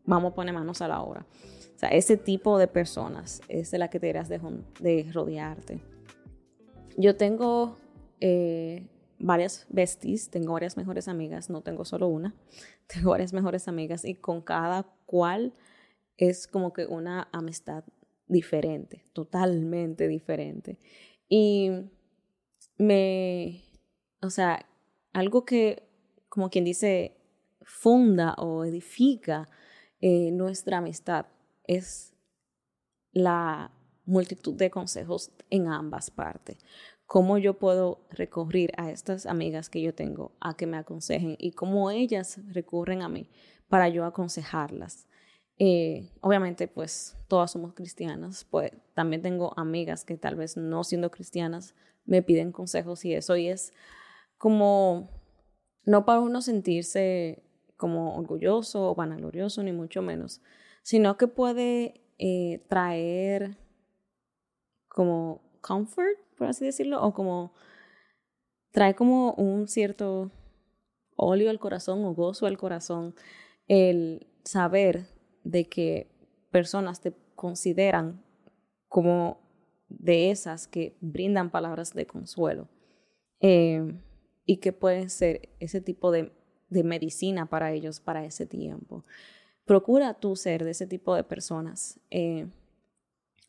vamos 0.05 0.31
a 0.31 0.35
poner 0.35 0.53
manos 0.53 0.81
a 0.81 0.87
la 0.87 1.01
obra. 1.01 1.25
O 1.75 1.77
sea, 1.77 1.89
ese 1.89 2.15
tipo 2.15 2.57
de 2.57 2.67
personas 2.67 3.41
es 3.49 3.71
de 3.71 3.77
la 3.77 3.89
que 3.89 3.99
te 3.99 4.13
de 4.79 5.09
rodearte. 5.11 5.81
Yo 6.97 7.17
tengo 7.17 7.75
eh, 8.21 8.87
varias 9.19 9.67
besties, 9.69 10.29
tengo 10.29 10.53
varias 10.53 10.77
mejores 10.77 11.09
amigas, 11.09 11.49
no 11.49 11.61
tengo 11.61 11.83
solo 11.83 12.07
una, 12.07 12.33
tengo 12.87 13.11
varias 13.11 13.33
mejores 13.33 13.67
amigas 13.67 14.05
y 14.05 14.15
con 14.15 14.41
cada 14.41 14.83
cual 15.05 15.53
es 16.17 16.47
como 16.47 16.71
que 16.71 16.85
una 16.85 17.27
amistad 17.33 17.83
diferente, 18.27 19.03
totalmente 19.11 20.07
diferente. 20.07 20.79
Y 21.27 21.71
me, 22.77 23.63
o 24.21 24.29
sea, 24.29 24.65
algo 25.11 25.43
que, 25.43 25.83
como 26.29 26.49
quien 26.49 26.63
dice, 26.63 27.17
funda 27.63 28.33
o 28.35 28.63
edifica 28.63 29.49
eh, 29.99 30.31
nuestra 30.31 30.77
amistad 30.77 31.25
es 31.67 32.13
la 33.11 33.71
multitud 34.05 34.53
de 34.53 34.69
consejos 34.69 35.31
en 35.49 35.67
ambas 35.67 36.11
partes. 36.11 36.57
Cómo 37.05 37.37
yo 37.37 37.57
puedo 37.59 38.07
recurrir 38.09 38.71
a 38.77 38.89
estas 38.89 39.25
amigas 39.25 39.69
que 39.69 39.81
yo 39.81 39.93
tengo 39.93 40.31
a 40.39 40.55
que 40.55 40.65
me 40.65 40.77
aconsejen 40.77 41.35
y 41.39 41.51
cómo 41.51 41.91
ellas 41.91 42.39
recurren 42.51 43.01
a 43.01 43.09
mí 43.09 43.29
para 43.69 43.89
yo 43.89 44.05
aconsejarlas. 44.05 45.07
Eh, 45.57 46.11
obviamente, 46.21 46.67
pues 46.67 47.15
todas 47.27 47.51
somos 47.51 47.73
cristianas, 47.73 48.45
pues 48.49 48.71
también 48.93 49.21
tengo 49.21 49.57
amigas 49.57 50.03
que 50.03 50.17
tal 50.17 50.35
vez 50.35 50.57
no 50.57 50.83
siendo 50.83 51.11
cristianas 51.11 51.75
me 52.05 52.21
piden 52.21 52.51
consejos 52.51 53.05
y 53.05 53.13
eso, 53.13 53.35
y 53.37 53.47
es 53.47 53.73
como, 54.37 55.09
no 55.85 56.05
para 56.05 56.19
uno 56.19 56.41
sentirse 56.41 57.43
como 57.77 58.15
orgulloso 58.17 58.91
o 58.91 58.95
vanaglorioso, 58.95 59.63
ni 59.63 59.71
mucho 59.71 60.01
menos, 60.01 60.41
sino 60.85 61.17
que 61.17 61.27
puede 61.27 62.05
eh, 62.19 62.63
traer 62.69 63.57
como 64.87 65.41
comfort, 65.59 66.15
por 66.37 66.45
así 66.45 66.63
decirlo, 66.63 67.01
o 67.01 67.11
como 67.11 67.53
trae 68.71 68.93
como 68.93 69.33
un 69.33 69.67
cierto 69.67 70.29
óleo 71.15 71.49
al 71.49 71.57
corazón 71.57 72.05
o 72.05 72.13
gozo 72.13 72.45
al 72.45 72.59
corazón 72.59 73.15
el 73.67 74.27
saber 74.43 75.07
de 75.43 75.67
que 75.67 76.11
personas 76.51 77.01
te 77.01 77.15
consideran 77.33 78.23
como 78.87 79.39
de 79.89 80.29
esas 80.29 80.67
que 80.67 80.97
brindan 81.01 81.49
palabras 81.49 81.95
de 81.95 82.05
consuelo 82.05 82.69
eh, 83.39 83.91
y 84.45 84.57
que 84.57 84.71
pueden 84.71 85.09
ser 85.09 85.49
ese 85.59 85.81
tipo 85.81 86.11
de, 86.11 86.31
medicina 86.69 87.47
para 87.47 87.71
ellos 87.71 87.99
para 87.99 88.23
ese 88.23 88.45
tiempo. 88.45 89.03
Procura 89.65 90.13
tú 90.13 90.35
ser 90.35 90.63
de 90.63 90.71
ese 90.71 90.87
tipo 90.87 91.15
de 91.15 91.23
personas. 91.23 91.99
Eh, 92.11 92.47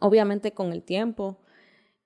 obviamente 0.00 0.52
con 0.52 0.72
el 0.72 0.82
tiempo 0.82 1.38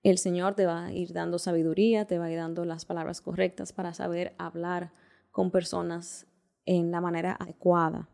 el 0.03 0.19
Señor 0.19 0.55
te 0.55 0.67
va 0.67 0.87
a 0.87 0.93
ir 0.93 1.13
dando 1.13 1.39
sabiduría, 1.39 2.07
te 2.07 2.19
va 2.19 2.27
a 2.27 2.31
ir 2.31 2.39
dando 2.39 2.65
las 2.65 2.85
palabras 2.85 3.21
correctas 3.21 3.73
para 3.73 3.93
saber 3.93 4.35
hablar 4.39 4.93
con 5.31 5.51
personas 5.51 6.27
en 6.65 6.91
la 6.91 7.01
manera 7.01 7.37
adecuada 7.39 8.09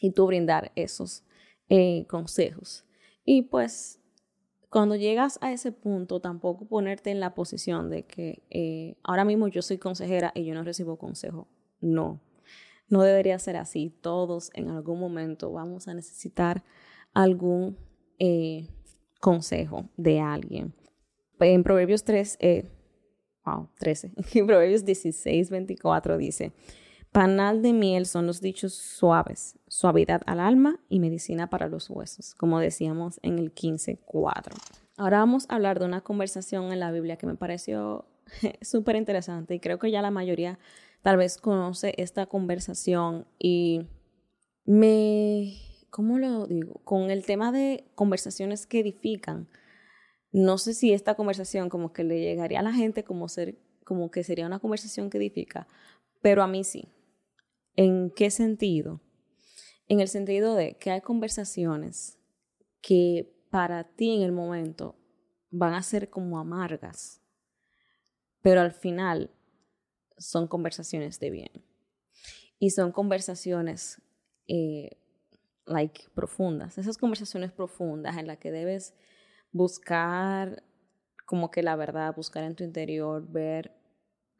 y 0.00 0.12
tú 0.12 0.26
brindar 0.26 0.70
esos 0.76 1.24
eh, 1.68 2.06
consejos. 2.08 2.84
Y 3.24 3.42
pues 3.42 4.00
cuando 4.70 4.96
llegas 4.96 5.38
a 5.40 5.52
ese 5.52 5.72
punto, 5.72 6.20
tampoco 6.20 6.66
ponerte 6.66 7.10
en 7.10 7.20
la 7.20 7.34
posición 7.34 7.90
de 7.90 8.04
que 8.04 8.42
eh, 8.50 8.96
ahora 9.02 9.24
mismo 9.24 9.48
yo 9.48 9.62
soy 9.62 9.78
consejera 9.78 10.32
y 10.34 10.44
yo 10.44 10.54
no 10.54 10.62
recibo 10.62 10.96
consejo. 10.96 11.48
No, 11.80 12.20
no 12.88 13.02
debería 13.02 13.38
ser 13.38 13.56
así. 13.56 13.90
Todos 14.00 14.50
en 14.54 14.68
algún 14.68 15.00
momento 15.00 15.52
vamos 15.52 15.88
a 15.88 15.94
necesitar 15.94 16.64
algún 17.14 17.76
eh, 18.18 18.68
consejo 19.20 19.88
de 19.96 20.20
alguien. 20.20 20.74
En 21.40 21.62
Proverbios 21.62 22.04
3, 22.04 22.38
wow, 23.44 23.68
13, 23.78 24.12
en 24.34 24.46
Proverbios 24.46 24.84
16, 24.84 25.50
24 25.50 26.16
dice, 26.18 26.52
Panal 27.12 27.62
de 27.62 27.72
miel 27.72 28.06
son 28.06 28.26
los 28.26 28.40
dichos 28.40 28.74
suaves, 28.74 29.58
suavidad 29.66 30.20
al 30.26 30.40
alma 30.40 30.78
y 30.88 31.00
medicina 31.00 31.48
para 31.48 31.68
los 31.68 31.88
huesos, 31.88 32.34
como 32.34 32.60
decíamos 32.60 33.18
en 33.22 33.38
el 33.38 33.54
15.4. 33.54 34.52
Ahora 34.98 35.18
vamos 35.20 35.46
a 35.48 35.54
hablar 35.54 35.78
de 35.78 35.86
una 35.86 36.02
conversación 36.02 36.72
en 36.72 36.80
la 36.80 36.90
Biblia 36.90 37.16
que 37.16 37.26
me 37.26 37.34
pareció 37.34 38.04
súper 38.60 38.96
interesante 38.96 39.54
y 39.54 39.60
creo 39.60 39.78
que 39.78 39.90
ya 39.90 40.02
la 40.02 40.10
mayoría 40.10 40.58
tal 41.02 41.16
vez 41.16 41.38
conoce 41.38 41.94
esta 41.96 42.26
conversación 42.26 43.26
y 43.38 43.86
me, 44.64 45.54
¿cómo 45.90 46.18
lo 46.18 46.46
digo? 46.46 46.80
Con 46.84 47.10
el 47.10 47.24
tema 47.24 47.52
de 47.52 47.90
conversaciones 47.94 48.66
que 48.66 48.80
edifican, 48.80 49.48
no 50.30 50.58
sé 50.58 50.74
si 50.74 50.92
esta 50.92 51.14
conversación 51.14 51.68
como 51.68 51.92
que 51.92 52.04
le 52.04 52.20
llegaría 52.20 52.60
a 52.60 52.62
la 52.62 52.72
gente 52.72 53.04
como, 53.04 53.28
ser, 53.28 53.58
como 53.84 54.10
que 54.10 54.22
sería 54.22 54.46
una 54.46 54.58
conversación 54.58 55.08
que 55.08 55.18
edifica, 55.18 55.66
pero 56.20 56.42
a 56.42 56.46
mí 56.46 56.64
sí. 56.64 56.88
¿En 57.76 58.10
qué 58.10 58.30
sentido? 58.30 59.00
En 59.86 60.00
el 60.00 60.08
sentido 60.08 60.54
de 60.54 60.76
que 60.76 60.90
hay 60.90 61.00
conversaciones 61.00 62.18
que 62.82 63.32
para 63.50 63.84
ti 63.84 64.16
en 64.16 64.22
el 64.22 64.32
momento 64.32 64.96
van 65.50 65.74
a 65.74 65.82
ser 65.82 66.10
como 66.10 66.38
amargas, 66.38 67.22
pero 68.42 68.60
al 68.60 68.72
final 68.72 69.30
son 70.18 70.48
conversaciones 70.48 71.20
de 71.20 71.30
bien. 71.30 71.64
Y 72.58 72.70
son 72.70 72.92
conversaciones 72.92 74.02
eh, 74.48 74.98
like 75.66 76.08
profundas, 76.14 76.78
esas 76.78 76.98
conversaciones 76.98 77.52
profundas 77.52 78.16
en 78.16 78.26
las 78.26 78.38
que 78.38 78.50
debes 78.50 78.94
buscar 79.52 80.62
como 81.26 81.50
que 81.50 81.62
la 81.62 81.76
verdad, 81.76 82.16
buscar 82.16 82.42
en 82.44 82.54
tu 82.54 82.64
interior, 82.64 83.26
ver, 83.30 83.70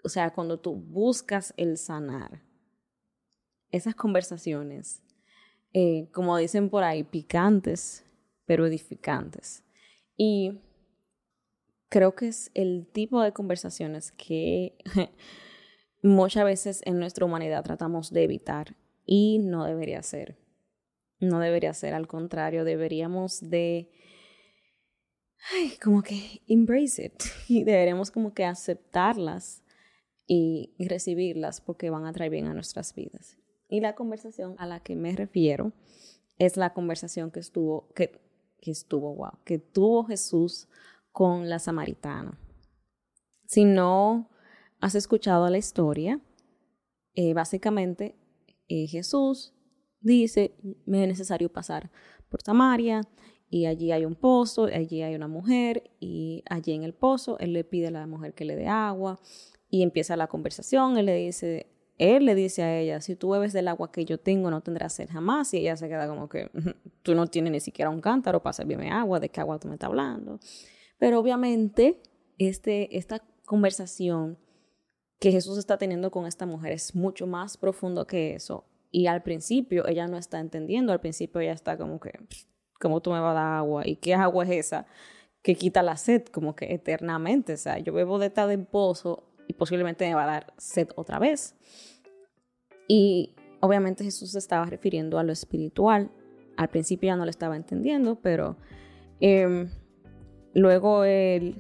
o 0.03 0.09
sea, 0.09 0.33
cuando 0.33 0.59
tú 0.59 0.75
buscas 0.75 1.53
el 1.59 1.77
sanar, 1.77 2.43
esas 3.71 3.95
conversaciones, 3.95 5.03
eh, 5.75 6.09
como 6.13 6.37
dicen 6.39 6.71
por 6.71 6.85
ahí, 6.85 7.05
picantes, 7.05 8.07
pero 8.47 8.67
edificantes. 8.67 9.65
Y 10.17 10.63
creo 11.91 12.15
que 12.15 12.29
es 12.29 12.51
el 12.55 12.89
tipo 12.91 13.21
de 13.21 13.33
conversaciones 13.33 14.13
que 14.13 14.79
muchas 16.02 16.45
veces 16.45 16.83
en 16.85 16.99
nuestra 16.99 17.25
humanidad 17.25 17.64
tratamos 17.64 18.12
de 18.12 18.25
evitar 18.25 18.76
y 19.05 19.38
no 19.38 19.64
debería 19.64 20.02
ser. 20.02 20.38
No 21.21 21.40
debería 21.40 21.75
ser, 21.75 21.95
al 21.95 22.07
contrario, 22.07 22.64
deberíamos 22.64 23.40
de, 23.50 23.90
ay, 25.52 25.73
como 25.83 26.02
que 26.02 26.43
embrace 26.47 27.07
it 27.07 27.23
y 27.49 27.64
deberíamos 27.64 28.11
como 28.11 28.35
que 28.35 28.45
aceptarlas 28.45 29.64
y 30.26 30.75
recibirlas 30.78 31.61
porque 31.61 31.90
van 31.90 32.05
a 32.05 32.12
traer 32.12 32.31
bien 32.31 32.47
a 32.47 32.55
nuestras 32.55 32.95
vidas. 32.95 33.38
Y 33.69 33.81
la 33.81 33.95
conversación 33.95 34.55
a 34.59 34.67
la 34.67 34.81
que 34.81 34.95
me 34.95 35.14
refiero 35.17 35.73
es 36.38 36.57
la 36.57 36.73
conversación 36.73 37.31
que 37.31 37.40
estuvo, 37.40 37.88
que, 37.95 38.21
que 38.61 38.71
estuvo, 38.71 39.14
wow, 39.14 39.33
que 39.45 39.59
tuvo 39.59 40.05
Jesús 40.05 40.69
con 41.12 41.49
la 41.49 41.59
samaritana. 41.59 42.38
Si 43.47 43.64
no 43.64 44.31
has 44.81 44.95
escuchado 44.95 45.49
la 45.49 45.59
historia, 45.59 46.21
eh, 47.15 47.35
básicamente 47.35 48.17
eh, 48.69 48.87
Jesús 48.87 49.55
dice, 50.01 50.55
me 50.87 51.03
es 51.03 51.09
necesario 51.09 51.53
pasar 51.53 51.91
por 52.29 52.43
Samaria 52.43 53.03
y 53.51 53.67
allí 53.67 53.93
hay 53.93 54.05
un 54.05 54.15
pozo, 54.15 54.65
allí 54.65 55.03
hay 55.03 55.15
una 55.15 55.29
mujer 55.29 55.91
y 56.01 56.45
allí 56.49 56.73
en 56.73 56.85
el 56.85 56.95
pozo 56.95 57.39
él 57.39 57.53
le 57.53 57.65
pide 57.65 57.89
a 57.89 57.91
la 57.91 58.07
mujer 58.07 58.35
que 58.35 58.45
le 58.45 58.57
dé 58.57 58.69
agua 58.69 59.19
y 59.71 59.83
empieza 59.83 60.17
la 60.17 60.29
conversación, 60.29 60.97
él 60.97 61.07
le 61.07 61.17
dice, 61.17 61.67
él 61.99 62.27
le 62.27 62.35
dice 62.35 62.63
a 62.63 62.79
ella, 62.79 63.01
si 63.01 63.17
tú 63.17 63.31
bebes 63.31 63.53
del 63.53 63.69
agua 63.69 63.91
que 63.91 64.05
yo 64.05 64.19
tengo, 64.19 64.51
no 64.51 64.61
tendrás 64.61 64.95
sed 64.95 65.09
jamás. 65.11 65.53
Y 65.53 65.59
ella 65.59 65.77
se 65.77 65.89
queda 65.89 66.07
como 66.07 66.29
que, 66.29 66.51
tú 67.03 67.15
no 67.15 67.27
tienes 67.27 67.53
ni 67.53 67.61
siquiera 67.61 67.91
un 67.91 68.01
cántaro 68.01 68.43
para 68.43 68.53
servirme 68.53 68.91
agua, 68.91 69.19
¿de 69.21 69.29
qué 69.29 69.41
agua 69.41 69.59
tú 69.59 69.69
me 69.69 69.75
estás 69.75 69.89
hablando? 69.89 70.39
Pero 70.99 71.19
obviamente, 71.19 72.01
este, 72.39 72.97
esta 72.97 73.23
conversación 73.45 74.39
que 75.19 75.33
Jesús 75.33 75.59
está 75.59 75.79
teniendo 75.79 76.11
con 76.11 76.27
esta 76.27 76.47
mujer 76.47 76.73
es 76.73 76.95
mucho 76.95 77.27
más 77.27 77.57
profundo 77.57 78.07
que 78.07 78.35
eso. 78.35 78.65
Y 78.91 79.07
al 79.07 79.23
principio 79.23 79.87
ella 79.87 80.07
no 80.07 80.17
está 80.17 80.41
entendiendo, 80.41 80.93
al 80.93 81.01
principio 81.01 81.41
ella 81.41 81.53
está 81.53 81.77
como 81.77 82.01
que, 82.01 82.13
¿cómo 82.81 83.01
tú 83.01 83.11
me 83.11 83.21
vas 83.21 83.33
a 83.33 83.41
dar 83.41 83.53
agua? 83.59 83.87
¿Y 83.87 83.97
qué 83.97 84.15
agua 84.15 84.45
es 84.45 84.51
esa 84.51 84.87
que 85.43 85.55
quita 85.55 85.83
la 85.83 85.97
sed 85.97 86.25
como 86.27 86.55
que 86.55 86.73
eternamente? 86.73 87.55
O 87.55 87.57
sea, 87.57 87.79
yo 87.79 87.93
bebo 87.93 88.19
de 88.19 88.27
esta 88.27 88.47
del 88.47 88.65
pozo 88.65 89.25
y 89.47 89.55
posiblemente 89.55 90.07
me 90.07 90.15
va 90.15 90.25
a 90.25 90.27
dar 90.27 90.55
sed 90.57 90.89
otra 90.95 91.19
vez. 91.19 91.55
Y 92.87 93.35
obviamente 93.61 94.05
Jesús 94.05 94.35
estaba 94.35 94.65
refiriendo 94.67 95.19
a 95.19 95.25
lo 95.25 95.33
espiritual. 95.33 96.11
Al 96.57 96.69
principio 96.69 97.09
ya 97.09 97.17
no 97.17 97.25
lo 97.25 97.31
estaba 97.31 97.57
entendiendo, 97.57 98.17
pero 98.17 98.57
em, 99.21 99.69
luego 100.55 101.05
él 101.05 101.57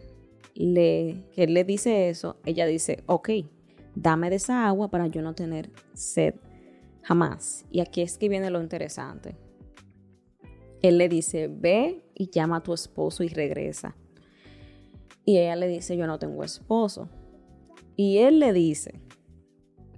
le, 0.66 1.24
que 1.32 1.44
él 1.44 1.54
le 1.54 1.64
dice 1.64 2.08
eso, 2.08 2.36
ella 2.44 2.66
dice, 2.66 3.04
ok, 3.06 3.30
dame 3.94 4.30
de 4.30 4.36
esa 4.36 4.66
agua 4.66 4.88
para 4.90 5.06
yo 5.06 5.22
no 5.22 5.34
tener 5.34 5.70
sed 5.94 6.34
jamás. 7.02 7.64
Y 7.70 7.80
aquí 7.80 8.02
es 8.02 8.18
que 8.18 8.28
viene 8.28 8.50
lo 8.50 8.60
interesante. 8.60 9.36
Él 10.82 10.98
le 10.98 11.08
dice, 11.08 11.48
ve 11.48 12.04
y 12.14 12.30
llama 12.30 12.56
a 12.56 12.62
tu 12.62 12.72
esposo 12.72 13.22
y 13.22 13.28
regresa. 13.28 13.96
Y 15.24 15.38
ella 15.38 15.56
le 15.56 15.68
dice, 15.68 15.96
yo 15.96 16.06
no 16.06 16.18
tengo 16.18 16.42
esposo. 16.42 17.08
Y 17.96 18.18
él 18.18 18.38
le 18.40 18.52
dice, 18.52 19.00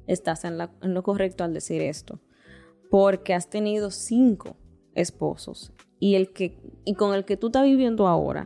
estás 0.06 0.44
en, 0.44 0.58
lo 0.58 1.02
correcto 1.02 1.44
al 1.44 1.54
decir 1.54 1.82
esto, 1.82 2.20
porque 2.90 3.34
has 3.34 3.48
tenido 3.48 3.90
cinco 3.90 4.56
esposos 4.94 5.72
y, 5.98 6.16
el 6.16 6.32
que, 6.32 6.58
y 6.84 6.94
con 6.94 7.14
el 7.14 7.24
que 7.24 7.36
tú 7.36 7.46
estás 7.46 7.64
viviendo 7.64 8.08
ahora 8.08 8.44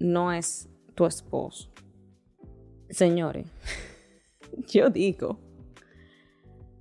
no 0.00 0.32
es 0.32 0.68
tu 0.94 1.06
esposo. 1.06 1.70
Señores, 2.90 3.46
yo 4.68 4.90
digo 4.90 5.38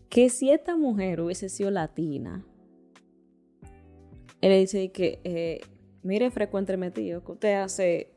que 0.10 0.30
si 0.30 0.52
esta 0.52 0.76
mujer 0.76 1.22
hubiese 1.22 1.50
sido 1.50 1.72
latina, 1.72 2.46
él 4.42 4.50
le 4.50 4.60
dice 4.60 4.92
que, 4.92 5.20
eh, 5.24 5.62
mire, 6.04 6.30
frecuentemente 6.30 7.02
tío, 7.02 7.24
que 7.24 7.32
usted 7.32 7.56
hace 7.56 8.14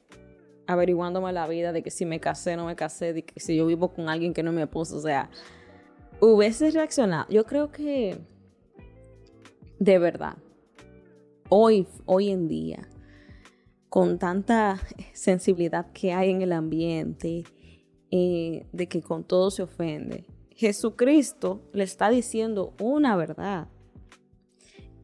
averiguándome 0.66 1.32
la 1.32 1.46
vida 1.46 1.72
de 1.72 1.82
que 1.82 1.90
si 1.90 2.04
me 2.04 2.20
casé, 2.20 2.56
no 2.56 2.66
me 2.66 2.76
casé, 2.76 3.12
de 3.12 3.22
que 3.22 3.40
si 3.40 3.56
yo 3.56 3.66
vivo 3.66 3.92
con 3.92 4.08
alguien 4.08 4.34
que 4.34 4.42
no 4.42 4.50
es 4.50 4.56
mi 4.56 4.62
esposo, 4.62 4.96
o 4.96 5.00
sea, 5.00 5.30
hubiese 6.20 6.70
reaccionado. 6.70 7.26
Yo 7.30 7.44
creo 7.44 7.70
que, 7.70 8.18
de 9.78 9.98
verdad, 9.98 10.36
hoy, 11.48 11.86
hoy 12.04 12.30
en 12.30 12.48
día, 12.48 12.88
con 13.96 14.18
tanta 14.18 14.78
sensibilidad 15.14 15.90
que 15.92 16.12
hay 16.12 16.28
en 16.28 16.42
el 16.42 16.52
ambiente, 16.52 17.44
eh, 18.10 18.66
de 18.70 18.88
que 18.88 19.00
con 19.00 19.24
todo 19.24 19.50
se 19.50 19.62
ofende, 19.62 20.26
Jesucristo 20.50 21.62
le 21.72 21.84
está 21.84 22.10
diciendo 22.10 22.74
una 22.78 23.16
verdad. 23.16 23.68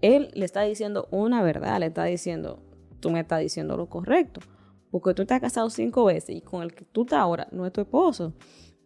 Él 0.03 0.29
le 0.35 0.45
está 0.45 0.61
diciendo 0.61 1.09
una 1.11 1.43
verdad, 1.43 1.81
le 1.81 1.87
está 1.87 2.05
diciendo, 2.05 2.63
tú 3.01 3.11
me 3.11 3.21
estás 3.21 3.41
diciendo 3.41 3.79
lo 3.79 3.89
correcto 3.89 4.43
porque 4.91 5.15
tú 5.15 5.25
te 5.25 5.33
has 5.33 5.41
casado 5.41 5.71
cinco 5.71 6.05
veces 6.05 6.37
y 6.37 6.43
con 6.43 6.63
el 6.63 6.75
que 6.75 6.85
tú 6.85 7.05
estás 7.05 7.21
ahora 7.21 7.49
no 7.51 7.65
es 7.65 7.73
tu 7.73 7.81
esposo. 7.81 8.35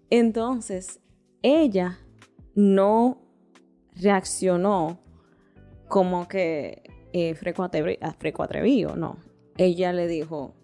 Entonces, 0.09 1.01
ella 1.43 1.99
no 2.55 3.23
reaccionó 3.97 5.01
como 5.89 6.29
que 6.29 6.85
eh, 7.13 7.35
freco, 7.35 7.65
atrevido, 7.65 8.95
no. 8.95 9.26
Ella 9.59 9.93
le 9.93 10.07
dijo, 10.07 10.55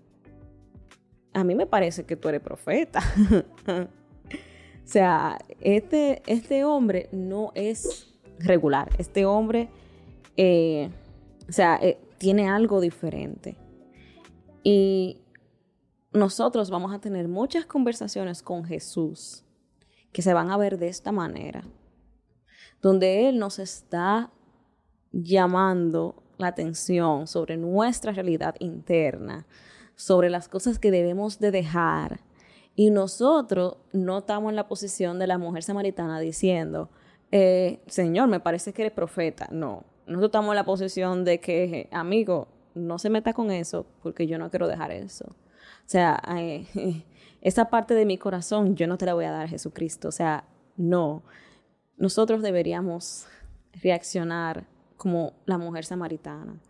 a 1.32 1.44
mí 1.44 1.54
me 1.54 1.66
parece 1.66 2.04
que 2.04 2.16
tú 2.16 2.28
eres 2.28 2.40
profeta. 2.40 3.00
o 3.66 3.86
sea, 4.84 5.38
este, 5.60 6.22
este 6.26 6.64
hombre 6.64 7.08
no 7.12 7.52
es 7.54 8.14
regular. 8.38 8.90
Este 8.98 9.24
hombre, 9.24 9.68
eh, 10.36 10.90
o 11.48 11.52
sea, 11.52 11.78
eh, 11.82 11.98
tiene 12.18 12.48
algo 12.48 12.80
diferente. 12.80 13.56
Y 14.62 15.22
nosotros 16.12 16.70
vamos 16.70 16.92
a 16.92 17.00
tener 17.00 17.28
muchas 17.28 17.64
conversaciones 17.64 18.42
con 18.42 18.64
Jesús 18.64 19.44
que 20.12 20.22
se 20.22 20.34
van 20.34 20.50
a 20.50 20.58
ver 20.58 20.78
de 20.78 20.88
esta 20.88 21.10
manera, 21.10 21.64
donde 22.82 23.28
Él 23.28 23.38
nos 23.38 23.58
está 23.58 24.30
llamando 25.10 26.21
la 26.42 26.48
atención 26.48 27.26
sobre 27.26 27.56
nuestra 27.56 28.12
realidad 28.12 28.54
interna, 28.58 29.46
sobre 29.96 30.30
las 30.30 30.48
cosas 30.48 30.78
que 30.78 30.90
debemos 30.90 31.38
de 31.38 31.50
dejar. 31.50 32.20
Y 32.74 32.90
nosotros 32.90 33.76
no 33.92 34.18
estamos 34.18 34.50
en 34.50 34.56
la 34.56 34.68
posición 34.68 35.18
de 35.18 35.26
la 35.26 35.38
mujer 35.38 35.62
samaritana 35.62 36.20
diciendo, 36.20 36.90
eh, 37.30 37.80
Señor, 37.86 38.28
me 38.28 38.40
parece 38.40 38.72
que 38.72 38.82
eres 38.82 38.92
profeta. 38.92 39.48
No, 39.50 39.84
nosotros 40.06 40.28
estamos 40.28 40.50
en 40.50 40.56
la 40.56 40.64
posición 40.64 41.24
de 41.24 41.40
que, 41.40 41.88
amigo, 41.92 42.48
no 42.74 42.98
se 42.98 43.10
meta 43.10 43.32
con 43.32 43.50
eso 43.50 43.86
porque 44.02 44.26
yo 44.26 44.38
no 44.38 44.50
quiero 44.50 44.68
dejar 44.68 44.90
eso. 44.90 45.26
O 45.26 45.88
sea, 45.92 46.22
esa 47.40 47.66
parte 47.66 47.94
de 47.94 48.06
mi 48.06 48.18
corazón 48.18 48.76
yo 48.76 48.86
no 48.86 48.98
te 48.98 49.06
la 49.06 49.14
voy 49.14 49.24
a 49.24 49.30
dar 49.30 49.48
Jesucristo. 49.48 50.08
O 50.08 50.12
sea, 50.12 50.44
no. 50.76 51.22
Nosotros 51.96 52.42
deberíamos 52.42 53.26
reaccionar 53.82 54.66
como 55.02 55.32
la 55.46 55.58
mujer 55.58 55.84
samaritana. 55.84 56.60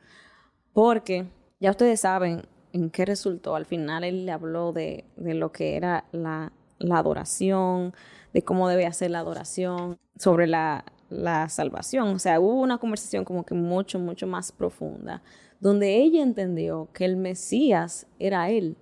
Porque 0.73 1.27
ya 1.61 1.71
ustedes 1.71 2.01
saben 2.01 2.47
en 2.73 2.89
qué 2.89 3.05
resultó. 3.05 3.55
Al 3.55 3.67
final 3.67 4.05
él 4.05 4.25
le 4.25 4.33
habló 4.33 4.73
de, 4.73 5.05
lo 5.19 5.53
que 5.53 5.77
era 5.77 6.07
la, 6.13 6.51
adoración, 6.91 7.93
de 8.33 8.43
cómo 8.43 8.71
debe 8.71 8.87
hacer 8.87 9.11
la 9.11 9.19
adoración, 9.19 9.99
sobre 10.17 10.47
la, 10.47 10.87
la 11.11 11.51
salvación. 11.51 12.09
O 12.09 12.19
sea, 12.19 12.41
hubo 12.41 12.55
una 12.55 12.79
conversación 12.79 13.27
como 13.27 13.45
que 13.45 13.55
mucho, 13.55 13.99
mucho 13.99 14.27
más 14.27 14.51
profunda, 14.51 15.23
donde 15.61 15.97
ella 15.97 16.23
entendió 16.23 16.89
que 16.95 17.05
el 17.05 17.19
Mesías 17.19 18.07
era 18.19 18.49
él, 18.49 18.79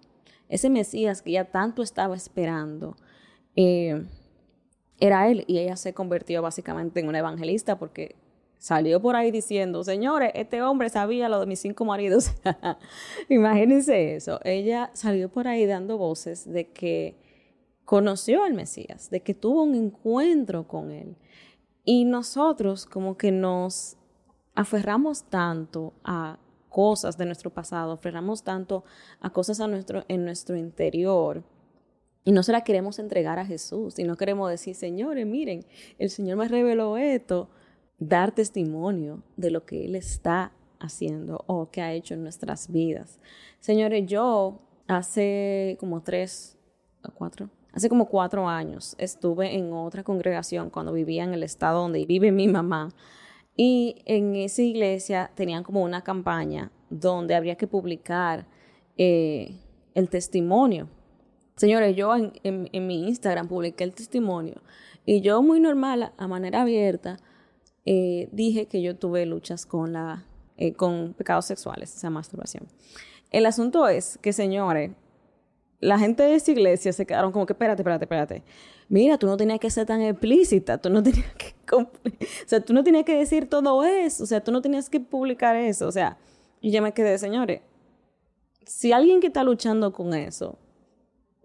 ese 0.48 0.70
Mesías 0.70 1.22
que 1.22 1.30
ella 1.30 1.50
tanto 1.50 1.82
estaba 1.82 2.14
esperando, 2.14 2.96
eh, 3.56 4.06
era 5.00 5.28
él 5.28 5.44
y 5.48 5.58
ella 5.58 5.74
se 5.74 5.92
convirtió 5.92 6.40
básicamente 6.40 7.00
en 7.00 7.08
una 7.08 7.18
evangelista 7.18 7.80
porque 7.80 8.14
salió 8.60 9.00
por 9.00 9.16
ahí 9.16 9.30
diciendo, 9.30 9.82
señores, 9.82 10.30
este 10.34 10.60
hombre 10.60 10.90
sabía 10.90 11.30
lo 11.30 11.40
de 11.40 11.46
mis 11.46 11.60
cinco 11.60 11.84
maridos. 11.86 12.30
Imagínense 13.28 14.14
eso. 14.14 14.38
Ella 14.44 14.90
salió 14.92 15.30
por 15.30 15.48
ahí 15.48 15.64
dando 15.64 15.96
voces 15.96 16.48
de 16.48 16.68
que 16.68 17.16
conoció 17.86 18.44
al 18.44 18.52
Mesías, 18.52 19.10
de 19.10 19.22
que 19.22 19.32
tuvo 19.34 19.62
un 19.62 19.74
encuentro 19.74 20.68
con 20.68 20.90
él. 20.90 21.16
Y 21.84 22.04
nosotros 22.04 22.84
como 22.84 23.16
que 23.16 23.32
nos 23.32 23.96
aferramos 24.54 25.24
tanto 25.24 25.94
a 26.04 26.38
cosas 26.68 27.16
de 27.16 27.24
nuestro 27.24 27.50
pasado, 27.50 27.92
aferramos 27.92 28.44
tanto 28.44 28.84
a 29.20 29.30
cosas 29.30 29.58
a 29.60 29.66
nuestro, 29.66 30.04
en 30.06 30.24
nuestro 30.26 30.54
interior 30.56 31.42
y 32.24 32.32
no 32.32 32.42
se 32.42 32.52
la 32.52 32.62
queremos 32.62 32.98
entregar 32.98 33.38
a 33.38 33.46
Jesús 33.46 33.98
y 33.98 34.04
no 34.04 34.16
queremos 34.16 34.50
decir, 34.50 34.74
señores, 34.74 35.26
miren, 35.26 35.64
el 35.98 36.10
Señor 36.10 36.36
me 36.36 36.46
reveló 36.46 36.98
esto, 36.98 37.48
dar 38.00 38.32
testimonio 38.32 39.22
de 39.36 39.52
lo 39.52 39.64
que 39.64 39.84
Él 39.84 39.94
está 39.94 40.52
haciendo 40.80 41.44
o 41.46 41.70
que 41.70 41.82
ha 41.82 41.92
hecho 41.92 42.14
en 42.14 42.22
nuestras 42.22 42.72
vidas. 42.72 43.20
Señores, 43.60 44.06
yo 44.06 44.62
hace 44.88 45.76
como 45.78 46.02
tres 46.02 46.58
o 47.06 47.12
cuatro, 47.12 47.50
hace 47.72 47.88
como 47.88 48.06
cuatro 48.06 48.48
años 48.48 48.96
estuve 48.98 49.54
en 49.54 49.72
otra 49.72 50.02
congregación 50.02 50.70
cuando 50.70 50.92
vivía 50.92 51.22
en 51.22 51.34
el 51.34 51.42
estado 51.42 51.82
donde 51.82 52.04
vive 52.06 52.32
mi 52.32 52.48
mamá. 52.48 52.88
Y 53.56 54.02
en 54.06 54.36
esa 54.36 54.62
iglesia 54.62 55.30
tenían 55.34 55.62
como 55.62 55.82
una 55.82 56.02
campaña 56.02 56.72
donde 56.88 57.34
habría 57.34 57.56
que 57.56 57.66
publicar 57.66 58.46
eh, 58.96 59.54
el 59.94 60.08
testimonio. 60.08 60.88
Señores, 61.56 61.94
yo 61.94 62.14
en, 62.16 62.86
mi 62.86 63.06
Instagram 63.08 63.48
publiqué 63.48 63.84
el 63.84 63.94
testimonio 63.94 64.62
y 65.04 65.20
yo 65.20 65.42
muy 65.42 65.60
normal, 65.60 66.12
a 66.16 66.26
manera 66.26 66.62
abierta, 66.62 67.18
eh, 67.84 68.28
dije 68.32 68.66
que 68.66 68.82
yo 68.82 68.96
tuve 68.96 69.26
luchas 69.26 69.66
con, 69.66 69.92
la, 69.92 70.24
eh, 70.56 70.72
con 70.74 71.14
pecados 71.14 71.46
sexuales, 71.46 71.94
o 71.96 71.98
sea, 71.98 72.10
masturbación. 72.10 72.66
El 73.30 73.46
asunto 73.46 73.88
es 73.88 74.18
que, 74.20 74.32
señores, 74.32 74.90
la 75.80 75.98
gente 75.98 76.22
de 76.22 76.34
esa 76.34 76.50
iglesia 76.50 76.92
se 76.92 77.06
quedaron 77.06 77.32
como 77.32 77.46
que, 77.46 77.54
espérate, 77.54 77.82
espérate, 77.82 78.04
espérate. 78.04 78.42
Mira, 78.88 79.18
tú 79.18 79.26
no 79.26 79.36
tenías 79.36 79.60
que 79.60 79.70
ser 79.70 79.86
tan 79.86 80.02
explícita, 80.02 80.78
tú 80.78 80.90
no 80.90 81.02
tenías 81.02 81.32
que, 81.34 81.54
o 81.74 81.90
sea, 82.46 82.60
tú 82.60 82.72
no 82.72 82.84
tenías 82.84 83.04
que 83.04 83.16
decir 83.16 83.48
todo 83.48 83.84
eso, 83.84 84.24
o 84.24 84.26
sea, 84.26 84.42
tú 84.42 84.52
no 84.52 84.60
tenías 84.60 84.90
que 84.90 85.00
publicar 85.00 85.56
eso, 85.56 85.88
o 85.88 85.92
sea, 85.92 86.18
y 86.60 86.70
ya 86.70 86.82
me 86.82 86.92
quedé, 86.92 87.16
señores, 87.18 87.62
si 88.66 88.92
alguien 88.92 89.20
que 89.20 89.28
está 89.28 89.42
luchando 89.42 89.92
con 89.92 90.12
eso 90.14 90.58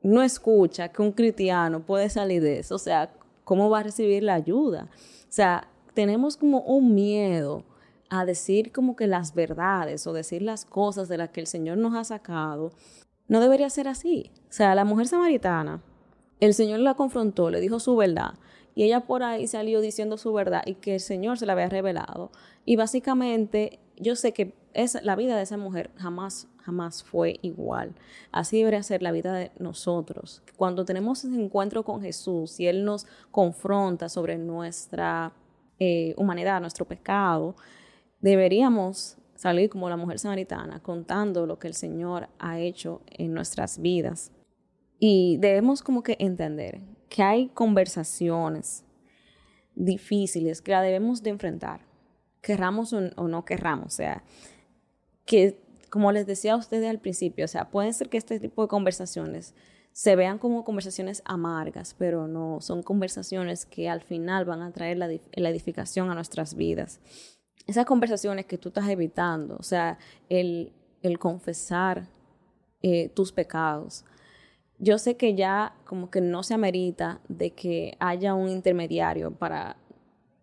no 0.03 0.21
escucha 0.21 0.89
que 0.89 1.01
un 1.01 1.11
cristiano 1.11 1.83
puede 1.85 2.09
salir 2.09 2.41
de 2.41 2.59
eso, 2.59 2.75
o 2.75 2.79
sea, 2.79 3.11
¿cómo 3.43 3.69
va 3.69 3.79
a 3.79 3.83
recibir 3.83 4.23
la 4.23 4.35
ayuda? 4.35 4.89
O 4.91 5.31
sea, 5.31 5.67
tenemos 5.95 6.37
como 6.37 6.59
un 6.59 6.93
miedo 6.93 7.63
a 8.09 8.25
decir 8.25 8.71
como 8.71 8.95
que 8.95 9.07
las 9.07 9.33
verdades 9.33 10.05
o 10.05 10.13
decir 10.13 10.43
las 10.43 10.65
cosas 10.65 11.07
de 11.07 11.17
las 11.17 11.29
que 11.29 11.41
el 11.41 11.47
Señor 11.47 11.79
nos 11.79 11.95
ha 11.95 12.03
sacado. 12.03 12.71
No 13.27 13.39
debería 13.39 13.69
ser 13.71 13.87
así. 13.87 14.31
O 14.47 14.53
sea, 14.53 14.75
la 14.75 14.85
mujer 14.85 15.07
samaritana, 15.07 15.81
el 16.39 16.53
Señor 16.53 16.81
la 16.81 16.93
confrontó, 16.93 17.49
le 17.49 17.61
dijo 17.61 17.79
su 17.79 17.95
verdad 17.95 18.35
y 18.75 18.83
ella 18.83 19.05
por 19.05 19.23
ahí 19.23 19.47
salió 19.47 19.79
diciendo 19.81 20.17
su 20.17 20.33
verdad 20.33 20.61
y 20.65 20.75
que 20.75 20.95
el 20.95 20.99
Señor 20.99 21.39
se 21.39 21.45
la 21.45 21.53
había 21.53 21.69
revelado. 21.69 22.31
Y 22.65 22.75
básicamente 22.75 23.79
yo 23.95 24.15
sé 24.15 24.33
que 24.33 24.53
es, 24.73 25.01
la 25.01 25.15
vida 25.15 25.37
de 25.37 25.43
esa 25.43 25.55
mujer 25.55 25.91
jamás, 25.95 26.49
jamás 26.61 27.01
fue 27.01 27.39
igual. 27.41 27.95
Así 28.33 28.57
debería 28.57 28.83
ser 28.83 29.01
la 29.01 29.13
vida 29.13 29.33
de 29.33 29.51
nosotros. 29.57 30.43
Cuando 30.57 30.83
tenemos 30.83 31.23
ese 31.23 31.41
encuentro 31.41 31.83
con 31.83 32.01
Jesús 32.01 32.59
y 32.59 32.67
Él 32.67 32.83
nos 32.83 33.07
confronta 33.31 34.09
sobre 34.09 34.37
nuestra 34.37 35.31
eh, 35.79 36.13
humanidad, 36.17 36.61
nuestro 36.61 36.85
pecado, 36.85 37.55
deberíamos 38.21 39.17
salir 39.35 39.69
como 39.69 39.89
la 39.89 39.97
mujer 39.97 40.19
samaritana 40.19 40.81
contando 40.81 41.45
lo 41.45 41.59
que 41.59 41.67
el 41.67 41.73
Señor 41.73 42.29
ha 42.39 42.59
hecho 42.59 43.01
en 43.07 43.33
nuestras 43.33 43.79
vidas. 43.79 44.31
Y 44.99 45.37
debemos 45.37 45.83
como 45.83 46.03
que 46.03 46.15
entender 46.19 46.81
que 47.09 47.21
hay 47.21 47.47
conversaciones 47.49 48.85
difíciles 49.75 50.61
que 50.61 50.71
la 50.71 50.81
debemos 50.81 51.21
de 51.21 51.31
enfrentar, 51.31 51.81
querramos 52.41 52.93
o, 52.93 53.27
no 53.27 53.45
querramos, 53.45 53.87
o 53.87 53.95
sea, 53.95 54.23
que 55.25 55.59
como 55.89 56.11
les 56.11 56.25
decía 56.25 56.53
a 56.53 56.57
ustedes 56.57 56.89
al 56.89 56.99
principio, 56.99 57.45
o 57.45 57.47
sea, 57.47 57.69
puede 57.69 57.91
ser 57.93 58.09
que 58.09 58.17
este 58.17 58.39
tipo 58.39 58.61
de 58.61 58.67
conversaciones 58.67 59.53
se 59.95 60.17
vean 60.17 60.39
como 60.39 60.65
conversaciones 60.65 61.21
amargas, 61.23 61.95
pero 61.97 62.27
no, 62.27 62.59
son 62.59 62.83
conversaciones 62.83 63.65
que 63.65 63.87
al 63.87 64.01
final 64.01 64.43
van 64.43 64.61
a 64.61 64.73
traer 64.73 64.97
la, 64.97 65.07
edificación 65.49 66.11
a 66.11 66.15
nuestras 66.15 66.55
vidas. 66.55 66.99
Esas 67.65 67.85
conversaciones 67.85 68.45
que 68.45 68.57
tú 68.57 68.67
estás 68.67 68.89
evitando, 68.89 69.55
o 69.57 69.63
sea, 69.63 69.97
el, 70.27 70.73
confesar 71.17 72.09
eh, 72.81 73.07
tus 73.07 73.31
pecados, 73.31 74.03
yo 74.79 74.97
sé 74.97 75.15
que 75.15 75.33
ya 75.33 75.73
como 75.85 76.11
que 76.11 76.19
no 76.19 76.43
se 76.43 76.55
amerita 76.55 77.21
de 77.29 77.51
que 77.51 77.95
haya 78.01 78.33
un 78.33 78.49
intermediario 78.49 79.31
para 79.31 79.77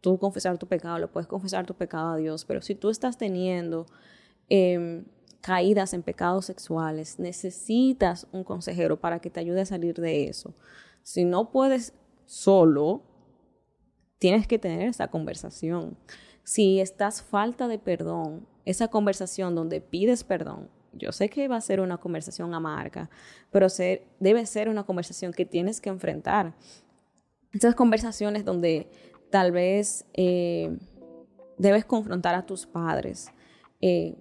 tú 0.00 0.16
confesar 0.16 0.56
tu 0.56 0.66
pecado, 0.66 0.98
lo 0.98 1.12
puedes 1.12 1.28
confesar 1.28 1.66
tu 1.66 1.74
pecado 1.74 2.12
a 2.12 2.16
Dios, 2.16 2.46
pero 2.46 2.62
si 2.62 2.74
tú 2.74 2.88
estás 2.88 3.18
teniendo 3.18 3.84
em, 4.48 5.04
caídas 5.42 5.92
en 5.92 6.02
pecados 6.02 6.46
sexuales, 6.46 7.18
necesitas 7.18 8.26
un 8.32 8.44
consejero 8.44 8.98
para 8.98 9.18
que 9.18 9.28
te 9.28 9.40
ayude 9.40 9.60
a 9.60 9.66
salir 9.66 9.96
de 9.96 10.28
eso. 10.28 10.54
Si 11.02 11.24
no 11.24 11.50
puedes 11.50 11.92
solo, 12.24 13.02
tienes 14.18 14.46
que 14.46 14.58
tener 14.58 14.88
esa 14.88 15.08
conversación. 15.08 15.98
Si 16.44 16.80
estás 16.80 17.22
falta 17.22 17.68
de 17.68 17.78
perdón, 17.78 18.46
esa 18.64 18.88
conversación 18.88 19.54
donde 19.54 19.80
pides 19.80 20.22
perdón, 20.22 20.70
yo 20.92 21.10
sé 21.10 21.28
que 21.28 21.48
va 21.48 21.56
a 21.56 21.60
ser 21.60 21.80
una 21.80 21.98
conversación 21.98 22.54
amarga, 22.54 23.10
pero 23.50 23.66
debe 24.20 24.46
ser 24.46 24.68
una 24.68 24.84
conversación 24.84 25.32
que 25.32 25.44
tienes 25.44 25.80
que 25.80 25.90
enfrentar. 25.90 26.54
Esas 27.52 27.74
conversaciones 27.74 28.44
donde 28.44 28.88
tal 29.30 29.50
vez 29.50 30.06
eh, 30.12 30.76
debes 31.58 31.84
confrontar 31.84 32.34
a 32.34 32.46
tus 32.46 32.66
padres, 32.66 33.32
eh, 33.80 34.14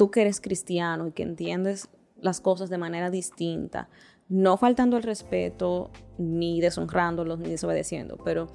tú 0.00 0.10
que 0.10 0.22
eres 0.22 0.40
cristiano 0.40 1.08
y 1.08 1.12
que 1.12 1.22
entiendes 1.22 1.90
las 2.22 2.40
cosas 2.40 2.70
de 2.70 2.78
manera 2.78 3.10
distinta, 3.10 3.90
no 4.30 4.56
faltando 4.56 4.96
el 4.96 5.02
respeto, 5.02 5.90
ni 6.16 6.62
deshonrándolos, 6.62 7.38
ni 7.38 7.50
desobedeciendo, 7.50 8.16
pero 8.24 8.48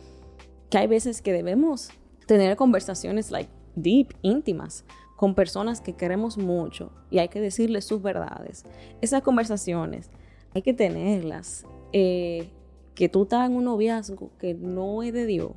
que 0.71 0.79
hay 0.79 0.87
veces 0.87 1.21
que 1.21 1.33
debemos 1.33 1.89
tener 2.25 2.55
conversaciones 2.55 3.29
like 3.29 3.51
deep, 3.75 4.15
íntimas, 4.23 4.85
con 5.17 5.35
personas 5.35 5.81
que 5.81 5.93
queremos 5.93 6.39
mucho 6.39 6.91
y 7.11 7.19
hay 7.19 7.27
que 7.27 7.39
decirles 7.39 7.85
sus 7.85 8.01
verdades. 8.01 8.63
Esas 9.01 9.21
conversaciones 9.21 10.09
hay 10.55 10.63
que 10.63 10.73
tenerlas. 10.73 11.67
Eh, 11.93 12.49
que 12.95 13.07
tú 13.07 13.21
estás 13.23 13.47
en 13.47 13.55
un 13.55 13.65
noviazgo 13.65 14.31
que 14.39 14.55
no 14.55 15.03
es 15.03 15.13
de 15.13 15.27
Dios, 15.27 15.51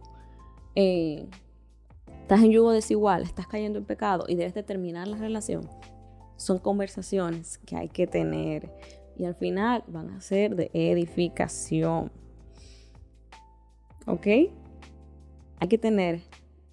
eh, 0.75 1.29
estás 2.29 2.43
en 2.43 2.51
yugo 2.51 2.73
desigual, 2.73 3.23
estás 3.23 3.47
cayendo 3.47 3.79
en 3.79 3.87
pecado 3.87 4.27
y 4.29 4.35
debes 4.35 4.53
de 4.53 4.63
terminar 4.63 5.09
la 5.09 5.17
relación. 5.17 5.67
Son 6.37 6.59
conversaciones 6.59 7.57
que 7.57 7.75
hay 7.75 7.89
que 7.89 8.07
tener 8.07 8.71
y 9.17 9.25
al 9.25 9.35
final 9.35 9.83
van 9.87 10.11
a 10.11 10.21
ser 10.21 10.55
de 10.55 10.71
edificación. 10.75 12.13
¿Ok? 14.07 14.27
Hay 14.27 15.69
que 15.71 15.79
tener 15.79 16.21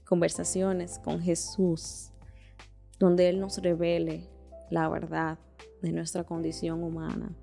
conversaciones 0.03 0.99
con 0.99 1.21
Jesús 1.21 2.11
donde 2.99 3.29
Él 3.29 3.39
nos 3.39 3.57
revele 3.59 4.27
la 4.69 4.89
verdad 4.89 5.39
de 5.81 5.93
nuestra 5.93 6.25
condición 6.25 6.83
humana. 6.83 7.33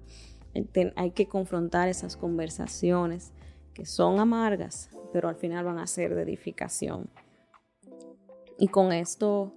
Hay 0.97 1.13
que 1.13 1.29
confrontar 1.29 1.89
esas 1.89 2.19
conversaciones 2.19 3.33
que 3.73 3.87
son 3.87 4.21
amargas, 4.21 4.91
pero 5.15 5.31
al 5.31 5.37
final 5.37 5.65
van 5.65 5.79
a 5.79 5.87
ser 5.87 6.15
de 6.15 6.21
edificación. 6.21 7.09
Y 8.63 8.69
con 8.69 8.93
esto 8.93 9.53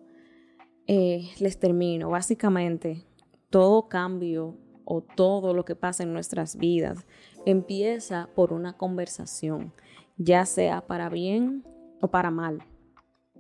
eh, 0.88 1.30
les 1.38 1.60
termino. 1.60 2.10
Básicamente, 2.10 3.06
todo 3.52 3.88
cambio 3.88 4.58
o 4.84 5.02
todo 5.02 5.54
lo 5.54 5.64
que 5.64 5.76
pasa 5.76 6.02
en 6.02 6.12
nuestras 6.12 6.56
vidas 6.56 7.06
empieza 7.46 8.30
por 8.34 8.52
una 8.52 8.74
conversación, 8.74 9.76
ya 10.18 10.48
sea 10.48 10.88
para 10.88 11.10
bien 11.10 11.64
o 12.02 12.08
para 12.08 12.32
mal. 12.32 12.64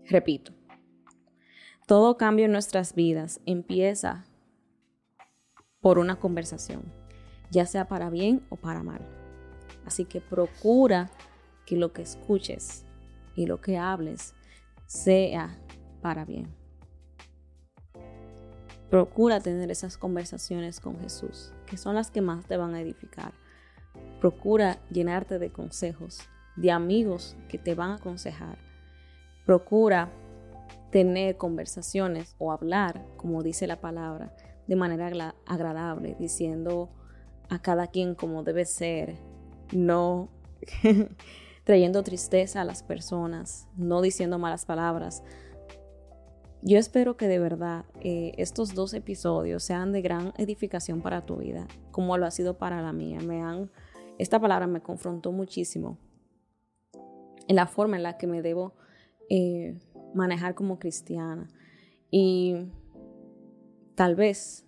Repito, 0.07 0.53
todo 1.87 2.15
cambio 2.15 2.45
en 2.45 2.51
nuestras 2.51 2.93
vidas 2.93 3.41
empieza 3.47 4.27
por 5.81 5.97
una 5.97 6.19
conversación, 6.19 6.83
ya 7.49 7.65
sea 7.65 7.87
para 7.87 8.11
bien 8.11 8.45
o 8.51 8.55
para 8.55 8.83
mal. 8.83 9.01
Así 9.83 10.05
que 10.05 10.21
procura 10.21 11.09
que 11.65 11.75
lo 11.75 11.91
que 11.91 12.03
escuches 12.03 12.85
y 13.35 13.47
lo 13.47 13.61
que 13.61 13.79
hables 13.79 14.35
sea 14.87 15.57
para 16.01 16.25
bien. 16.25 16.53
Procura 18.89 19.39
tener 19.39 19.71
esas 19.71 19.97
conversaciones 19.97 20.79
con 20.79 20.99
Jesús, 20.99 21.51
que 21.65 21.77
son 21.77 21.95
las 21.95 22.11
que 22.11 22.21
más 22.21 22.45
te 22.45 22.57
van 22.57 22.75
a 22.75 22.81
edificar. 22.81 23.33
Procura 24.21 24.77
llenarte 24.89 25.39
de 25.39 25.51
consejos, 25.51 26.19
de 26.55 26.71
amigos 26.71 27.35
que 27.49 27.57
te 27.57 27.75
van 27.75 27.91
a 27.91 27.95
aconsejar. 27.95 28.57
Procura 29.45 30.11
tener 30.91 31.37
conversaciones 31.37 32.35
o 32.37 32.51
hablar, 32.51 33.05
como 33.17 33.43
dice 33.43 33.67
la 33.67 33.81
palabra, 33.81 34.35
de 34.67 34.75
manera 34.75 35.35
agradable, 35.45 36.15
diciendo 36.19 36.89
a 37.49 37.59
cada 37.59 37.87
quien 37.87 38.15
como 38.15 38.43
debe 38.43 38.65
ser, 38.65 39.17
no 39.73 40.29
trayendo 41.65 42.03
tristeza 42.03 42.61
a 42.61 42.63
las 42.63 42.83
personas, 42.83 43.67
no 43.75 44.01
diciendo 44.01 44.39
malas 44.39 44.65
palabras. 44.65 45.23
Yo 46.61 46.77
espero 46.77 47.17
que 47.17 47.27
de 47.27 47.39
verdad 47.39 47.85
eh, 48.01 48.31
estos 48.37 48.73
dos 48.73 48.93
episodios 48.93 49.63
sean 49.63 49.91
de 49.91 50.01
gran 50.01 50.31
edificación 50.37 51.01
para 51.01 51.25
tu 51.25 51.37
vida, 51.37 51.67
como 51.91 52.17
lo 52.17 52.25
ha 52.25 52.31
sido 52.31 52.57
para 52.57 52.81
la 52.81 52.93
mía. 52.93 53.19
Me 53.19 53.41
han, 53.41 53.69
esta 54.17 54.39
palabra 54.39 54.67
me 54.67 54.81
confrontó 54.81 55.31
muchísimo 55.31 55.97
en 57.47 57.55
la 57.55 57.67
forma 57.67 57.97
en 57.97 58.03
la 58.03 58.17
que 58.17 58.27
me 58.27 58.41
debo 58.41 58.73
eh, 59.29 59.79
manejar 60.13 60.53
como 60.55 60.79
cristiana. 60.79 61.49
Y 62.11 62.55
tal 63.95 64.15
vez 64.15 64.65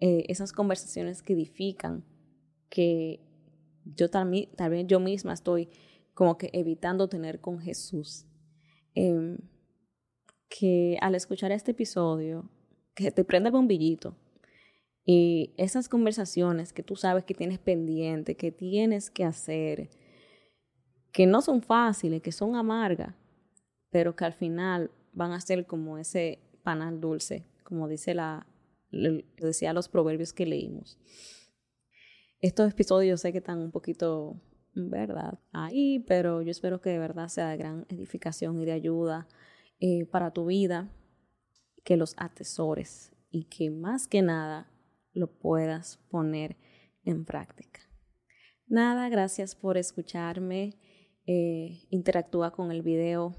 eh, 0.00 0.24
esas 0.28 0.52
conversaciones 0.52 1.22
que 1.22 1.32
edifican, 1.32 2.04
que 2.68 3.20
yo 3.84 4.10
tal, 4.10 4.30
yo 4.86 5.00
misma 5.00 5.32
estoy 5.32 5.70
como 6.16 6.38
que 6.38 6.48
evitando 6.54 7.08
tener 7.08 7.42
con 7.42 7.58
Jesús, 7.58 8.24
em, 8.94 9.36
que 10.48 10.96
al 11.02 11.14
escuchar 11.14 11.52
este 11.52 11.72
episodio, 11.72 12.50
que 12.94 13.10
te 13.10 13.22
prenda 13.22 13.50
el 13.50 13.52
bombillito 13.52 14.16
y 15.04 15.52
esas 15.58 15.90
conversaciones 15.90 16.72
que 16.72 16.82
tú 16.82 16.96
sabes 16.96 17.24
que 17.24 17.34
tienes 17.34 17.58
pendiente, 17.58 18.34
que 18.34 18.50
tienes 18.50 19.10
que 19.10 19.24
hacer, 19.24 19.90
que 21.12 21.26
no 21.26 21.42
son 21.42 21.60
fáciles, 21.60 22.22
que 22.22 22.32
son 22.32 22.56
amargas, 22.56 23.14
pero 23.90 24.16
que 24.16 24.24
al 24.24 24.32
final 24.32 24.90
van 25.12 25.32
a 25.32 25.40
ser 25.42 25.66
como 25.66 25.98
ese 25.98 26.38
panal 26.62 26.98
dulce, 26.98 27.44
como 27.62 27.88
dice 27.88 28.14
la, 28.14 28.46
decía 29.36 29.74
los 29.74 29.90
proverbios 29.90 30.32
que 30.32 30.46
leímos. 30.46 30.98
Estos 32.40 32.72
episodios 32.72 33.20
sé 33.20 33.32
que 33.32 33.38
están 33.38 33.58
un 33.58 33.70
poquito, 33.70 34.40
¿verdad? 34.76 35.40
Ahí, 35.52 36.04
pero 36.06 36.42
yo 36.42 36.50
espero 36.50 36.80
que 36.80 36.90
de 36.90 36.98
verdad 36.98 37.28
sea 37.28 37.48
de 37.48 37.56
gran 37.56 37.86
edificación 37.88 38.60
y 38.60 38.66
de 38.66 38.72
ayuda 38.72 39.26
eh, 39.80 40.04
para 40.06 40.30
tu 40.30 40.46
vida, 40.46 40.88
que 41.82 41.96
los 41.96 42.14
atesores 42.18 43.12
y 43.30 43.44
que 43.44 43.70
más 43.70 44.06
que 44.06 44.22
nada 44.22 44.70
lo 45.12 45.28
puedas 45.38 45.96
poner 46.10 46.56
en 47.04 47.24
práctica. 47.24 47.80
Nada, 48.66 49.08
gracias 49.08 49.54
por 49.54 49.76
escucharme. 49.76 50.74
eh, 51.28 51.80
interactúa 51.90 52.52
con 52.52 52.70
el 52.70 52.82
video, 52.82 53.34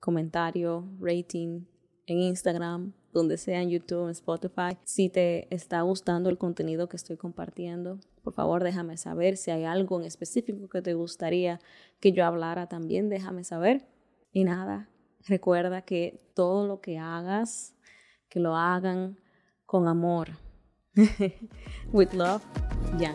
comentario, 0.00 0.84
rating 1.00 1.64
en 2.06 2.18
Instagram, 2.18 2.92
donde 3.12 3.38
sea 3.38 3.62
en 3.62 3.70
YouTube, 3.70 4.04
en 4.04 4.10
Spotify. 4.10 4.76
Si 4.84 5.08
te 5.08 5.52
está 5.54 5.80
gustando 5.80 6.28
el 6.28 6.36
contenido 6.36 6.88
que 6.88 6.96
estoy 6.96 7.16
compartiendo, 7.16 7.98
por 8.26 8.32
favor 8.32 8.64
déjame 8.64 8.96
saber. 8.96 9.36
Si 9.36 9.52
hay 9.52 9.62
algo 9.62 10.00
en 10.00 10.04
específico 10.04 10.68
que 10.68 10.82
te 10.82 10.94
gustaría 10.94 11.60
que 12.00 12.10
yo 12.10 12.26
hablara 12.26 12.66
también, 12.66 13.08
déjame 13.08 13.44
saber. 13.44 13.86
Y 14.32 14.42
nada, 14.42 14.88
recuerda 15.28 15.82
que 15.82 16.20
todo 16.34 16.66
lo 16.66 16.80
que 16.80 16.98
hagas, 16.98 17.76
que 18.28 18.40
lo 18.40 18.56
hagan 18.56 19.20
con 19.64 19.86
amor. 19.86 20.30
With 21.92 22.14
love, 22.14 22.42
Jan. 22.98 23.14